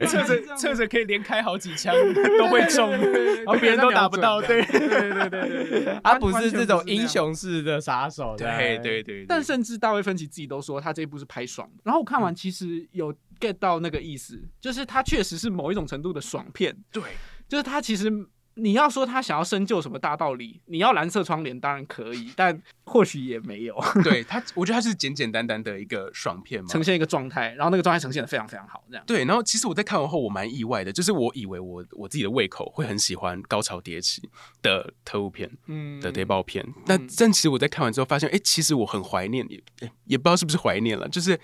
[0.05, 1.93] 侧着侧着可以连开好几枪
[2.37, 11.81] 都会中，然后别人都打不到，对对对对对对，他不是这种英雄式的杀手，对对对，但甚至大卫芬奇自己都说，他这一部是拍爽的。
[11.83, 17.03] 然后我看完，其实有 get 到那个意思，就是他确实是某一种程度的爽片，对。
[17.47, 18.11] 就是他其实。
[18.55, 23.75] 你要说他想要深究什么大道理，你要蓝色窗帘当然可以，但或许也没有。
[24.03, 29.03] 对他，我觉得他是简简单单的一个爽片嘛，呈现一个状态，然后那个状态呈现的非常非常好，这样。
[29.05, 34.29] 对，然后其实我在看完后，我蛮意外的，就是我以为我我自己的胃口会很喜欢高潮迭起
[34.61, 35.99] 的特务片嗯。
[35.99, 39.61] 的谍报片，但但其实我在看完之后发现，哎，其实我很怀念，也
[40.05, 41.39] 也不知道是不是怀念了，就是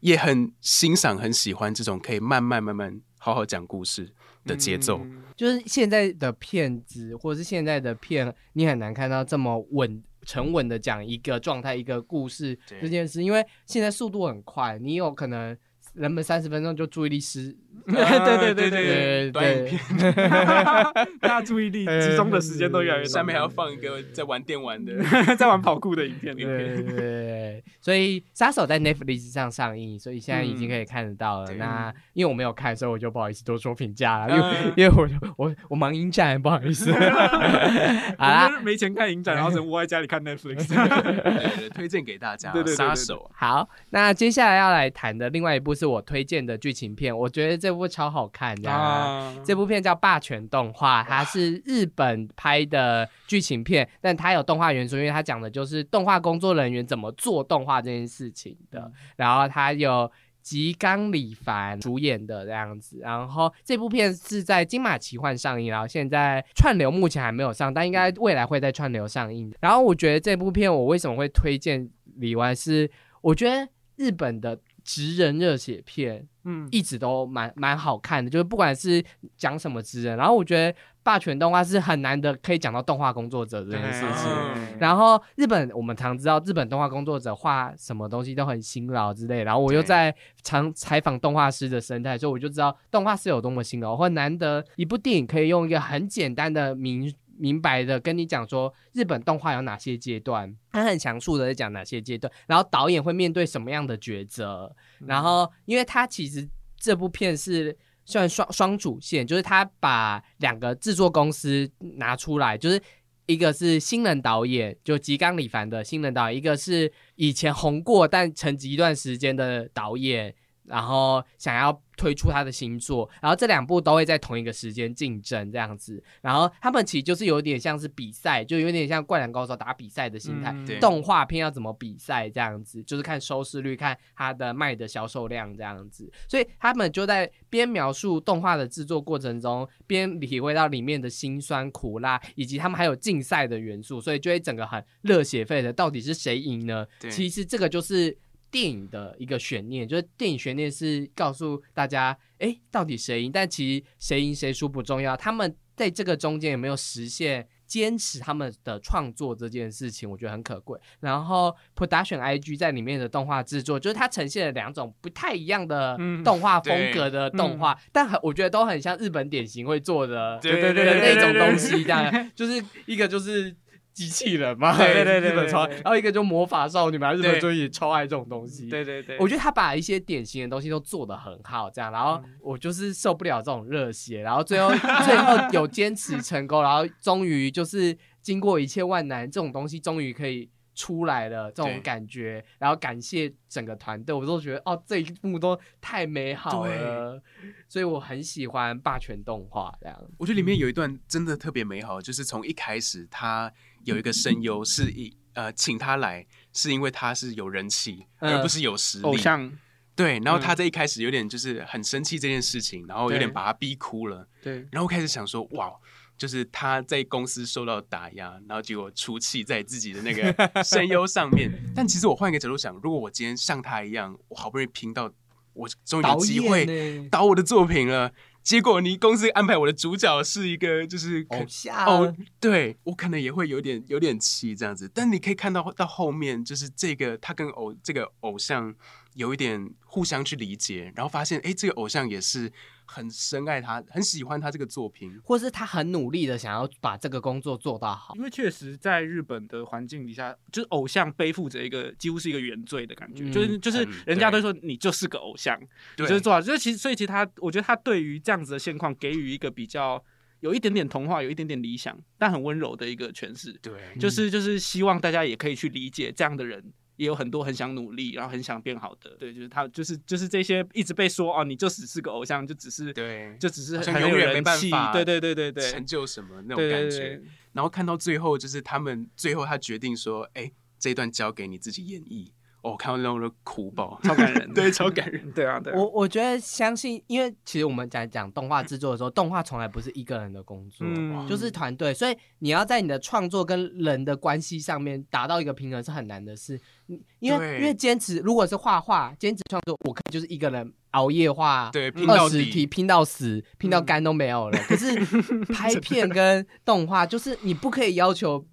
[0.00, 4.12] 也很欣赏、很喜欢这种可以慢慢慢慢好好讲故事
[4.44, 5.00] 的节奏。
[5.02, 10.02] 嗯就是现在的骗子或者是现在的片，你很难看到这么稳。
[10.26, 15.54] 沉稳的讲一个状态、一个故事这件事，因为现在速度很快，你有可能
[15.94, 19.80] 人们三十分钟就注意力失， 对对对对对短影片。
[21.20, 24.92] 大家注意力 集中的时间都越来越短，下面还要放一个在玩电玩的，
[25.36, 26.34] 在玩跑酷的影片。
[26.34, 26.94] 对对对。
[26.94, 31.54] 对，所以《杀手》在 Netflix 上上映，所以现在已经可以看得到了。
[31.54, 36.90] 那因为我没有看，所以我就不好意思多说评价了，因为、嗯因为我就我我忙影展，不好意思。
[36.92, 40.66] 好我啦，没钱看影展，然后只能窝在家里看 Netflix。
[40.68, 42.50] 对对推荐给大家。
[42.50, 42.76] 对对对对对。
[42.76, 48.70] 杀手，好，那接下来要来谈的另外一部是我推荐的剧情片，我觉得这部超好看的。
[48.70, 58.90] 啊这部片叫《霸权动画》，它是日本拍的剧情片，但它有动画元素，因为它讲的就是动画工作人员怎么做动画这件事情的。
[59.16, 60.10] 然后它有
[60.40, 69.52] 吉冈里帆主演的这样子，然后这部片是在金马奇幻上映，然后现在串流目前还没有上，但应该未来会在串流上映。
[69.60, 72.90] 然后我觉得这部片我为什么会推荐里外是，
[73.22, 73.66] 我觉得
[73.96, 79.02] 日本的职人热血片嗯一直都蛮蛮好看的，就是不管是
[79.36, 84.30] 讲什么职人，然后我觉得霸权动画是很难得可以讲到动画工作者这件事情。
[84.30, 104.74] 嗯然后日本我们常知道日本动画工作者画什么东西都很辛劳之类，然后我又在常采访动画师的生态，所以我就知道动画师有多么辛劳，或难得一部电影可以用一个很简单的明明白的跟你讲说日本动画有哪些阶段，他很详述的在讲哪些阶段，然后导演会面对什么样的抉择，
[105.06, 107.76] 然后因为他其实这部片是。
[108.06, 111.66] 算双双主线，就是他把两个制作公司
[111.96, 112.78] 拿出来，就是
[113.24, 136.10] 一个是新人导演，就吉冈里帆的新人导演，一个是以前红过但沉寂一段时间的导演，然后想要推出他的新作，然后这两部都会在同一个时间竞争这样子，然后他们其实就是有点像是比赛，就有点像灌篮高手打比赛的心态，动画片要怎么比赛这样子，就是看收视率，看它的卖的销售量这样子。
[136.28, 145.72] 所以他们就在边描述动画的制作过程中，边体会到里面的辛酸苦辣，以及他们还有竞赛的元素，所以就会整个很热血沸腾。
[145.74, 146.86] 到底是谁赢呢？
[147.00, 148.16] 对其实这个就是。
[148.54, 153.32] 电影的一个悬念，就是电影悬念是告诉大家，哎，到底谁赢？
[153.32, 160.78] 但其实谁赢谁输不重要，他们在这个中间有没有实现坚持他们的创作这件事情，我觉得很可贵。
[161.00, 173.56] 然后 Production IG 在里面的动画制作，就是它呈现了两种不太一样的嗯动画风格的动画，但很我觉得都很像日本典型会做的的对对对那种对对东西，这样就是一个就是。
[173.94, 178.68] 机器人嘛，对对对对日本超爱然后一个就魔法少女嘛，日本对就也超爱这种东西。
[178.68, 182.34] 对对对，我觉得他把一些典型的东西都做得很好，这样，然后嗯。
[182.40, 184.68] 我就是受不了这种热血，然后最后
[185.06, 197.22] 最后有坚持成功，然后终于就是经过一切万难，这种东西终于可以出来了，这种感觉，然后感谢整个团队，我都觉得哦，这一幕都太美好了，
[197.68, 199.98] 所以我很喜欢霸权动画这样。
[200.18, 203.50] 我觉得里面有一段真的特别美好，就是从一开始他
[203.84, 209.04] 有一个声优是一呃请他来，是因为他是有人气，嗯而不是有实力。
[209.04, 209.52] 偶像
[209.96, 215.72] 对，然后他嗯在一开始有点就是很生气这件事情，然后有点把他逼哭了，对然后开始想说哇。
[216.16, 220.32] 就是他在公司受到打压，然后结果出气在自己的那个
[220.62, 221.50] 声优上面。
[221.74, 225.12] 但其实我换一个角度想，如果我今天像他一样，我好不容易拼到，
[225.54, 228.12] 我终于有导机会导我的作品了，
[228.44, 231.86] 结果你公司安排我的主角是一个就是偶像。
[231.86, 238.74] 哦，对我可能也会有点有点气这样子，但你可以看到到后面，就是这个他跟偶这个偶像
[239.14, 242.52] 有一点互相去理解，然后发现哎，诶这个偶像也是
[242.84, 245.18] 很深爱他，很喜欢他这个作品。
[245.24, 248.22] 或是他很努力的想要把这个工作做到好因。
[248.22, 255.58] 为确实在日本的环境底下，就是偶像背负着一个几乎是一个原罪的感觉，嗯就是就是嗯人家都说你就是个偶像，
[255.96, 260.02] 对，就是做好，就是其实所以其实他，我觉得他对于这样子的现况给予一个比较
[260.40, 266.72] 有一点点童话，有一点点理想，但很温柔的一个诠释，对，就是就是希望大家也可以去理解这样的人。
[266.96, 277.20] 也有很多很想努力，然后很想变好的，对，就是他，就是就是这些一直被说哦，你就只是个偶像，就只是对就只是很有永远没人气办法对对对对对，成就什么那种感觉。
[277.52, 282.30] 然后看到最后，就是他们最后他决定说，哎，这一段交给你自己演绎。
[282.64, 285.30] 哦，我看到那种的哭爆， 超感人对，超感人。
[285.32, 296.58] 对啊对啊，我我觉得相信，因为其实我们在讲动画制作的时候，动画从来不是一个人的工作，嗯就是团队，所以你要在你的创作跟人的关系上面达到一个平衡是很难的事。
[296.86, 304.58] 你因为因为坚持，如果是画画坚持创作，我可以就是一个人熬夜画，对，拼到二十题，拼到死，拼到肝都没有了。
[304.68, 304.94] 可是
[305.52, 308.44] 拍片跟动画，就是你不可以要求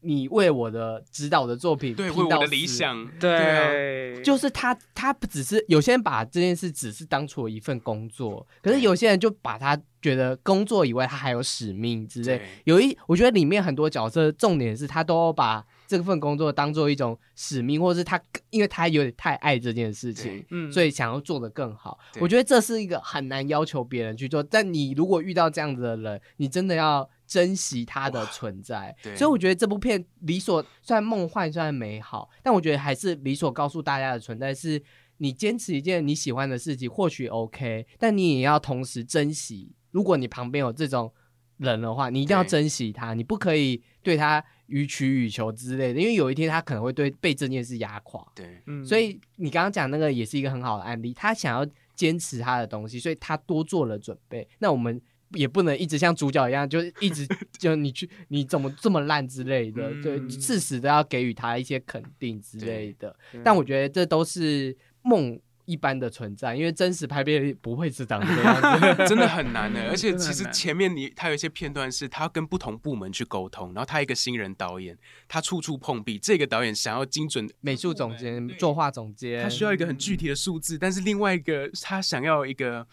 [0.00, 12.40] 你为我的指导的作品对，为我的理死想，啊，对，就是他，他不只是有些人把这件事只是当做一份工作，可是有些人就把他觉得工作以外，他还有使命之类。
[12.64, 18.20] 有一，我觉得里面很多角色，重点是他都把这份工作当做一种使命，或者是他
[18.50, 20.70] 因为他有点太爱这件事情，嗯。
[20.70, 21.98] 所以想要做的更好。
[22.20, 28.92] 我觉得这是一个很难要求别人去做，但你如果遇到这样子的人，你真的要珍惜他的存在。
[29.00, 34.82] 对所以我觉得这部片理所虽然梦幻，虽然美好，但我觉得还是理所告诉大家的存在是。
[35.20, 39.74] 你坚持一件你喜欢的事情，或许 OK，但你也要同时珍惜。
[39.90, 41.12] 如果你旁边有这种
[41.56, 48.24] 人的话，你一定要珍惜他，你不可以对他予取予求之类的，因为有一天他可能会对被这件事压垮。
[48.32, 54.48] 对，嗯所以你刚刚讲那个也是一个很好的案例，他想要坚持他的东西，所以他多做了准备。
[54.60, 55.02] 那我们
[55.32, 57.26] 也不能一直像主角一样，就是一直
[57.58, 63.14] 就你去你怎么这么烂之类的，嗯对，适时的要给予他一些肯定之类的。
[63.44, 69.04] 但我觉得这都是梦一般的存在，因为真实拍片不会是长这样子。
[69.06, 69.90] 真的很难的。
[69.90, 74.96] 而且其实前面你他有一些片段是他要跟不同部门去沟通，然后他一个新人导演，
[75.28, 76.18] 他处处碰壁。
[76.18, 82.86] 这个导演想要精准，美术总监、作画总监，他需要一个很具体的数字，但是另外一个他想要一个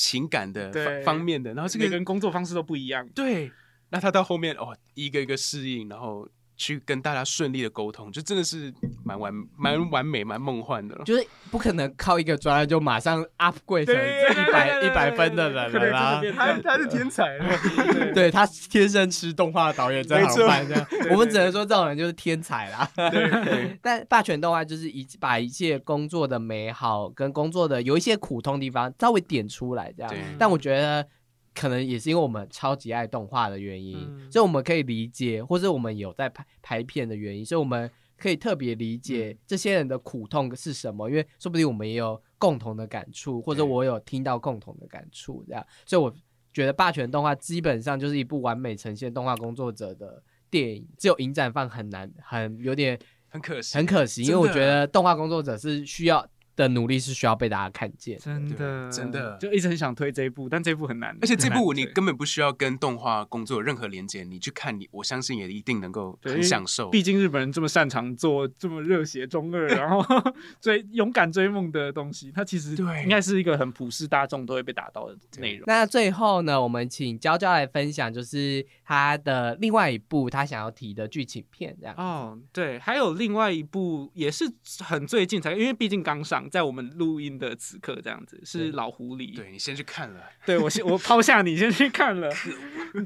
[0.00, 3.06] 情感的方方面的，然后这个个人工作方式都不一样。
[3.14, 3.52] 对，
[3.90, 6.26] 那他到后面哦，一个一个适应，然后
[6.60, 8.70] 去跟大家顺利的沟通，就真的是
[9.02, 11.04] 蛮完蛮完美、蛮梦幻的了。
[11.06, 16.22] 就是不可能靠一个专案就马上 upgrade 成一百一百分的人了啦。
[16.36, 17.38] 他他是天才，
[18.12, 22.86] 对他天生吃动画导演这没错行饭这样， 我们只能说这种人就是天才啦。
[22.94, 30.14] 对 但霸权动画就是一把一切工作的美好跟工作的有一些苦痛地方稍微点出来这样。
[30.38, 31.06] 但我觉得
[31.54, 34.30] 可能也是因为我们超级爱动画的原因，嗯。
[34.30, 46.14] 所以我们可以理解，或者我们有在拍拍片的原因，所以我们可以特别理解这些人的苦痛是什么，因为说不定我们也有共同的感触，或者我有听到共同的感触，这样，所以我
[46.52, 52.98] 觉得霸权动画基本上就是一部完美呈现动画工作者的电影，只有影展放很难，很有点
[53.28, 56.26] 很可惜，很可惜，因为我觉得动画工作者是需要
[56.60, 58.18] 的努力是需要被大家看见。
[58.18, 66.90] 真的真的就一直很想推这一部，但这一部很难，而且这部你根本不需要跟动画工作有任何连接，你去看你，我相信也一定能够很享受。
[66.90, 70.04] 毕竟日本人这么擅长做这么热血中二，然后
[70.60, 75.64] 追勇敢追梦的东西，它其实对应该是一个很普世大众都会被打到的内容。
[75.66, 81.94] 那最后呢，我们请娇娇来分享，就是他的另外一部他想要提的剧情片，这样。
[81.96, 84.44] 哦，对，还有另外一部也是
[84.80, 89.32] 很最近才，因为毕竟刚上，在我们录音的此刻这样子，是《老狐狸》。
[89.36, 92.28] 对你先去看了，对我先我抛下你先去看了，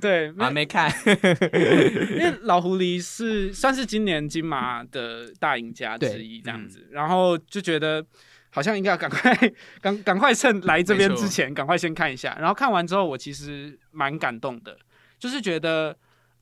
[0.01, 8.05] 对，啊，没看，因为老狐狸是算是今年金马的大赢家之一，这样子，然后就觉得
[8.51, 9.37] 好像应该要赶快
[9.81, 12.35] 赶赶快趁来这边之前，赶快先看一下。
[12.39, 14.79] 然后看完之后，我其实蛮感动的，
[15.19, 15.97] 就是觉得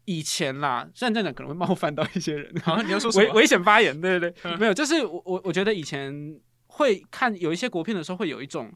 [0.05, 3.11] 以前啦，虽然这样可能会冒犯到一些人，好，你要说？
[3.13, 6.13] 危危险发言，对对对，没有，就是我我我觉得以前
[6.73, 8.73] 会看有一些国片的时候，会有一种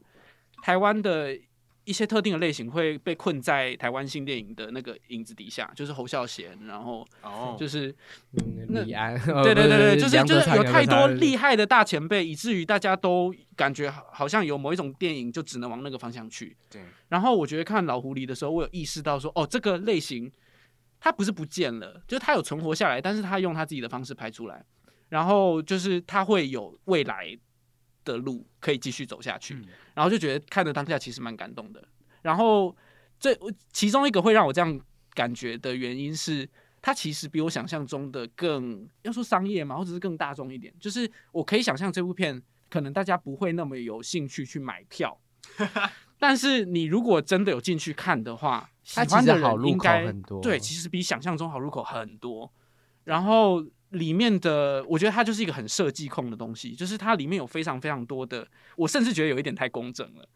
[0.62, 1.38] 台湾的
[1.84, 7.94] 一些特定的类型会被困在台湾新电影的那个影子底下，就是侯孝贤，然后哦，就是
[8.68, 11.36] 李安，对对对对，就是就是有太多厉。
[11.36, 16.56] 害的大前辈，以至于大家都感觉好好像有某一种电影就只能往那个方向去。
[16.68, 20.30] 对，然后我觉得看老狐狸的时候，我有意识到说，哦，这个类型
[20.98, 24.64] 它不是不见了，就是它有存活下来，但是它用它自己的方式拍出来，
[25.08, 27.38] 然后就是它会有未来
[28.06, 31.84] 的路可以继续走下去，嗯然后就觉得看的当下其实蛮感动的。
[32.22, 32.74] 然后
[33.20, 33.38] 这
[33.70, 34.80] 其中一个会让我这样
[35.12, 36.48] 感觉的原因是。
[36.82, 40.72] 它其实比我想象中的更要说商业嘛，或者是更大众一点。
[40.78, 42.40] 就是我可以想象这部片
[42.70, 45.18] 可能大家不会那么有兴趣去买票，
[46.16, 52.52] 但是你如果真的有进去看的话，喜欢的好入口人应该很多，对，其实比想象中好入口很多。
[53.02, 53.66] 然后
[53.96, 60.28] 里面的，我觉得它就是一个很设计控的东西，就是它里面有非常非常多的，我甚至觉得有一点太工整了。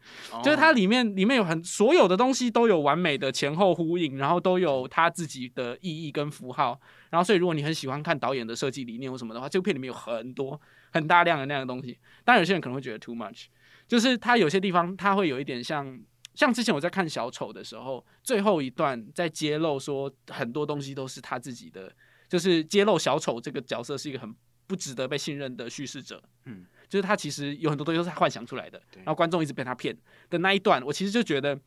[0.43, 6.79] 就是它里面里面有很所有的东西都有完美的前后呼应，然后都有它自己的意义跟符号。
[7.09, 10.59] 然后，所以如果你很喜欢看导演的设计理念或什么的话，这部片里面有很多
[10.91, 11.97] 很大量的那样的东西。
[12.23, 13.45] 当然，有些人可能会觉得 too much，
[13.87, 15.99] 就是它有些地方它会有一点像。
[16.33, 21.93] 像之前我在看小丑的时候，最后一段在揭露说很多东西都是他自己的，
[22.31, 24.33] 就是揭露小丑这个角色是一个很
[24.67, 26.23] 不值得被信任的叙事者。
[26.45, 29.93] 嗯，就是他其实有很多东西都是他幻想出来的，然后观众一直被他骗
[30.29, 31.59] 的那一段，我其实就觉得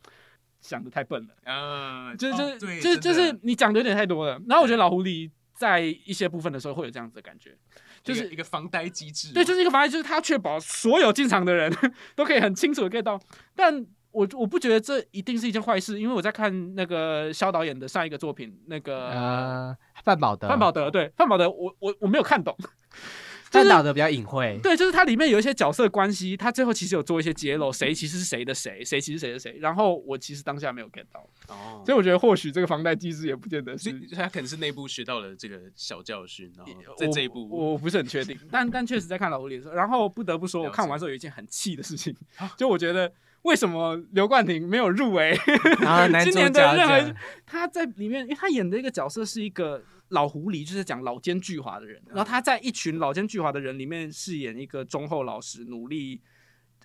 [0.62, 4.40] 想的太笨了，呃，就是就是、就是就是你讲的有点太多了。
[4.48, 7.54] 然后我觉得老狐狸在一些部分的时候会有这样子的感觉，
[8.02, 11.70] 就是一个防呆机制，对，就是一个防呆，就是他确保所有进场的人
[12.16, 13.20] 都可以很清楚的 get 到，
[13.54, 13.86] 但。
[14.14, 22.56] 我我不觉得这一定是一件坏事，因为我在看那个肖导演的上一个作品，那个呃，范宝德，范宝德，对范宝德，我我我没有看懂，
[23.50, 29.58] 范宝德比较隐晦，对，就是它里面有一些角色关系，他最后其实有做一些揭露，谁其实是谁的谁，谁其实谁的谁。
[29.58, 42.14] 然后我其实当下没有 get 到，哦，所以我觉得或许这个房贷机制也不见得是他可能是内部学到了这个小教训，然后在我这一步，我我不是很确定，但但确实在看老狐狸的时候，然后不得不说，我看完之后有一件很气的事情，
[42.56, 43.12] 就我觉得
[43.44, 45.36] 为什么刘冠廷没有入围
[46.24, 47.14] 今年的角任何
[47.46, 52.02] 他在里面，因为他演的一个角色是一个老狐狸，就是讲老奸巨猾的人。
[52.08, 56.22] 然后他在一群老奸巨猾的人里面饰演一个忠厚老实、努力、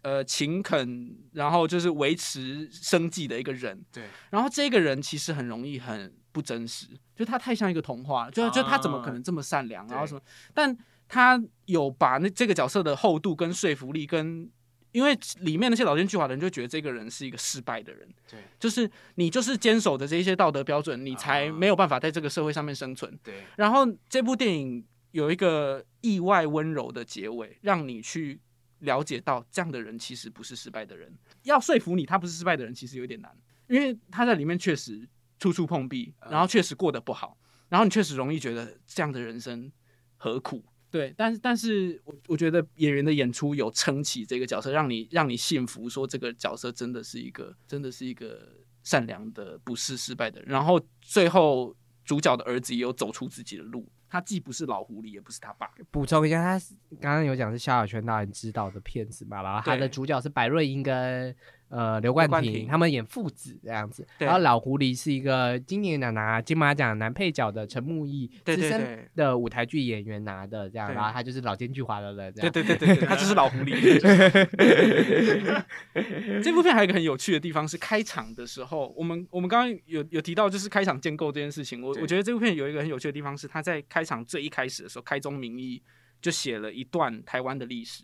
[0.01, 3.81] 呃勤恳，然后就是维持生计的一个人。
[3.91, 10.19] 对，然后这个人其实很容易很不真实，就他太像一个童话，就就他怎么可能这么善良，对然后什么？
[10.53, 14.51] 但他有把那这个角色的厚度跟说服力跟。
[14.91, 23.17] 因为里面那些老奸巨猾的人就觉得这个人是一个失败的人，对就是你就是坚守的这一些道德标准，你才啊没有办法在这个社会上面生存。
[23.23, 28.39] 对，然后这部电影有一个意外温柔的结尾，让你去
[28.79, 31.13] 了解到这样的人其实不是失败的人。
[31.43, 33.31] 要说服你他不是失败的人，其实有点难，
[33.67, 37.37] 因为他在里面确实处处碰壁，然后确实过得不好，
[37.69, 39.71] 然后你确实容易觉得这样的人生
[40.17, 40.63] 何苦。
[40.91, 48.49] 对，但是但是我我觉得演员的演出有撑起这个角色，让你让你信服，说这个角色真的是一个真的是一个
[48.83, 50.49] 善良的，不是失败的人。
[50.49, 55.69] 然后最后主角的儿子也有走出自己的路，他既不是老狐狸，也不是他爸。
[55.91, 56.65] 补充一下，他
[56.99, 61.35] 刚刚有讲是萧亚轩导演指导的片子嘛，然后他的对主角是白瑞英跟
[61.69, 64.05] 呃刘冠廷廷，他们演父子这样子。
[64.17, 72.61] 然后老狐狸是一个今年拿拿金马奖男配角的陈木易，资深的舞台剧演员拿的这样，然后他就是老奸巨猾的人这对样。
[72.63, 73.79] 对对 对对，他就是老狐狸。
[76.43, 81.81] 这部片还有一个很有趣的地方是开场的时候，我们我们刚刚有有提到就是开场建构这件事情。
[81.81, 85.81] 我我觉得这部片有一个很有趣的地方是，他在开场最一开始的时候，开宗明义
[86.21, 88.03] 就写了一段台湾的历史。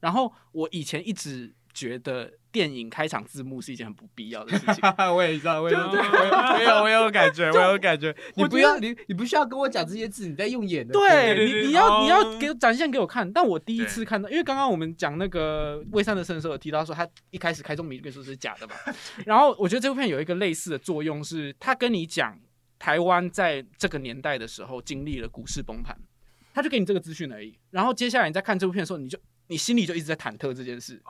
[0.00, 4.76] 然后我以前一直觉得电影开场字幕是一件很不必要的事情。
[5.14, 5.82] 我也知道，我也我
[6.64, 8.16] 有我有感觉，我有感觉。
[8.34, 10.94] 你不要你你不需要跟我讲这些字，你在用演的。
[10.94, 13.30] 对你，你要你要哦给展现给我看。
[13.30, 18.74] 但我第一次看到，因为刚刚我们讲那个魏三的圣的时候有提到说，他一开始开宗明义跟说是假的嘛。
[19.26, 22.40] 然后我觉得这部片有一个类似的作用，是他跟你讲
[22.78, 25.94] 台湾在这个年代的时候经历了股市崩盘，
[26.54, 27.58] 他就给你这个资讯而已。
[27.70, 31.02] 然后接下来你在看这部片的时候，你就你心里就一直在忐忑这件事。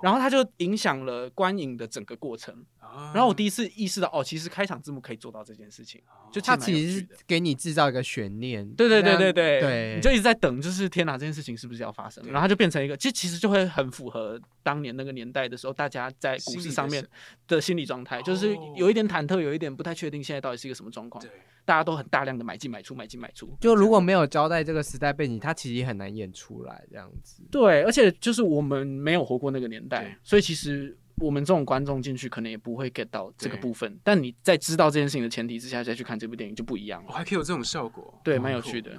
[0.00, 2.66] 然后它就影响了观影的整个过程。
[2.90, 3.12] 啊。
[3.14, 6.00] 然后我第一次意识到，哦，其实开场字幕可以做到这件事情，
[6.32, 8.68] 就它其实是给你制造一个悬念。
[8.72, 9.60] 对对对对对。
[9.60, 12.24] 对，你就一直在等，就是天哪，这件事情是不是要发生？
[12.26, 17.06] 然后它就变成一个，其实其实就会很符合当年那个年代的时候，大家在股市上面
[17.46, 21.24] 的心理状态，就是哦有一点忐忑，有一点不太确定现在到底是一个什么状况，
[21.64, 23.54] 大家都很大量的买进买出，买进买出。
[23.60, 27.42] 就如果没有交代这个时代背景，它其实也很难演出来这样子。
[27.50, 33.98] 对，而且就是我们没有活过那个年代，所以其实我们这种观众进去可能也不会 get 到这个部分。
[34.02, 37.06] 但你在知道这件事情的前提之下再去看这部电影就不一样了。
[37.10, 38.92] 我还可以有这种效果，对，哦蛮有趣的。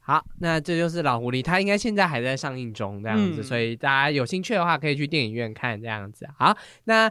[0.00, 6.26] 好，那这就是老狐狸，它应该现在还在上映中这样子，嗯所以大家有兴趣的话可以去电影院看这样子。
[6.38, 7.10] 好，那。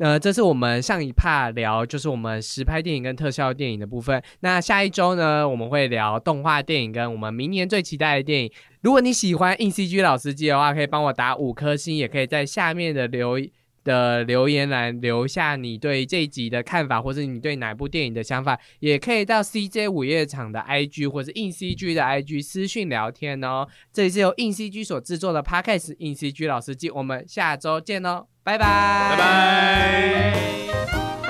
[0.00, 4.22] 呃，这是我们上一趴聊，就是我们实拍电影跟特效电影的部分。
[4.40, 8.50] 那下一周呢，我们会聊动画电影跟我们明年最期待的电影。
[8.80, 13.38] 如果你喜欢硬 CG 老司机的话，可以帮我打五颗星，也可以在下面的留
[13.84, 23.66] 的留言栏留下你对这集的看法，或是你对哪部电影的想法，也可以到 CJ 午夜场的 IG 或是硬 CG 的 IG 私讯聊天哦。
[23.92, 28.64] 这里是由硬 CG 所制作的 Podcast 硬 CG 老司机，我们下周见哦，拜拜，
[29.10, 31.21] 拜拜。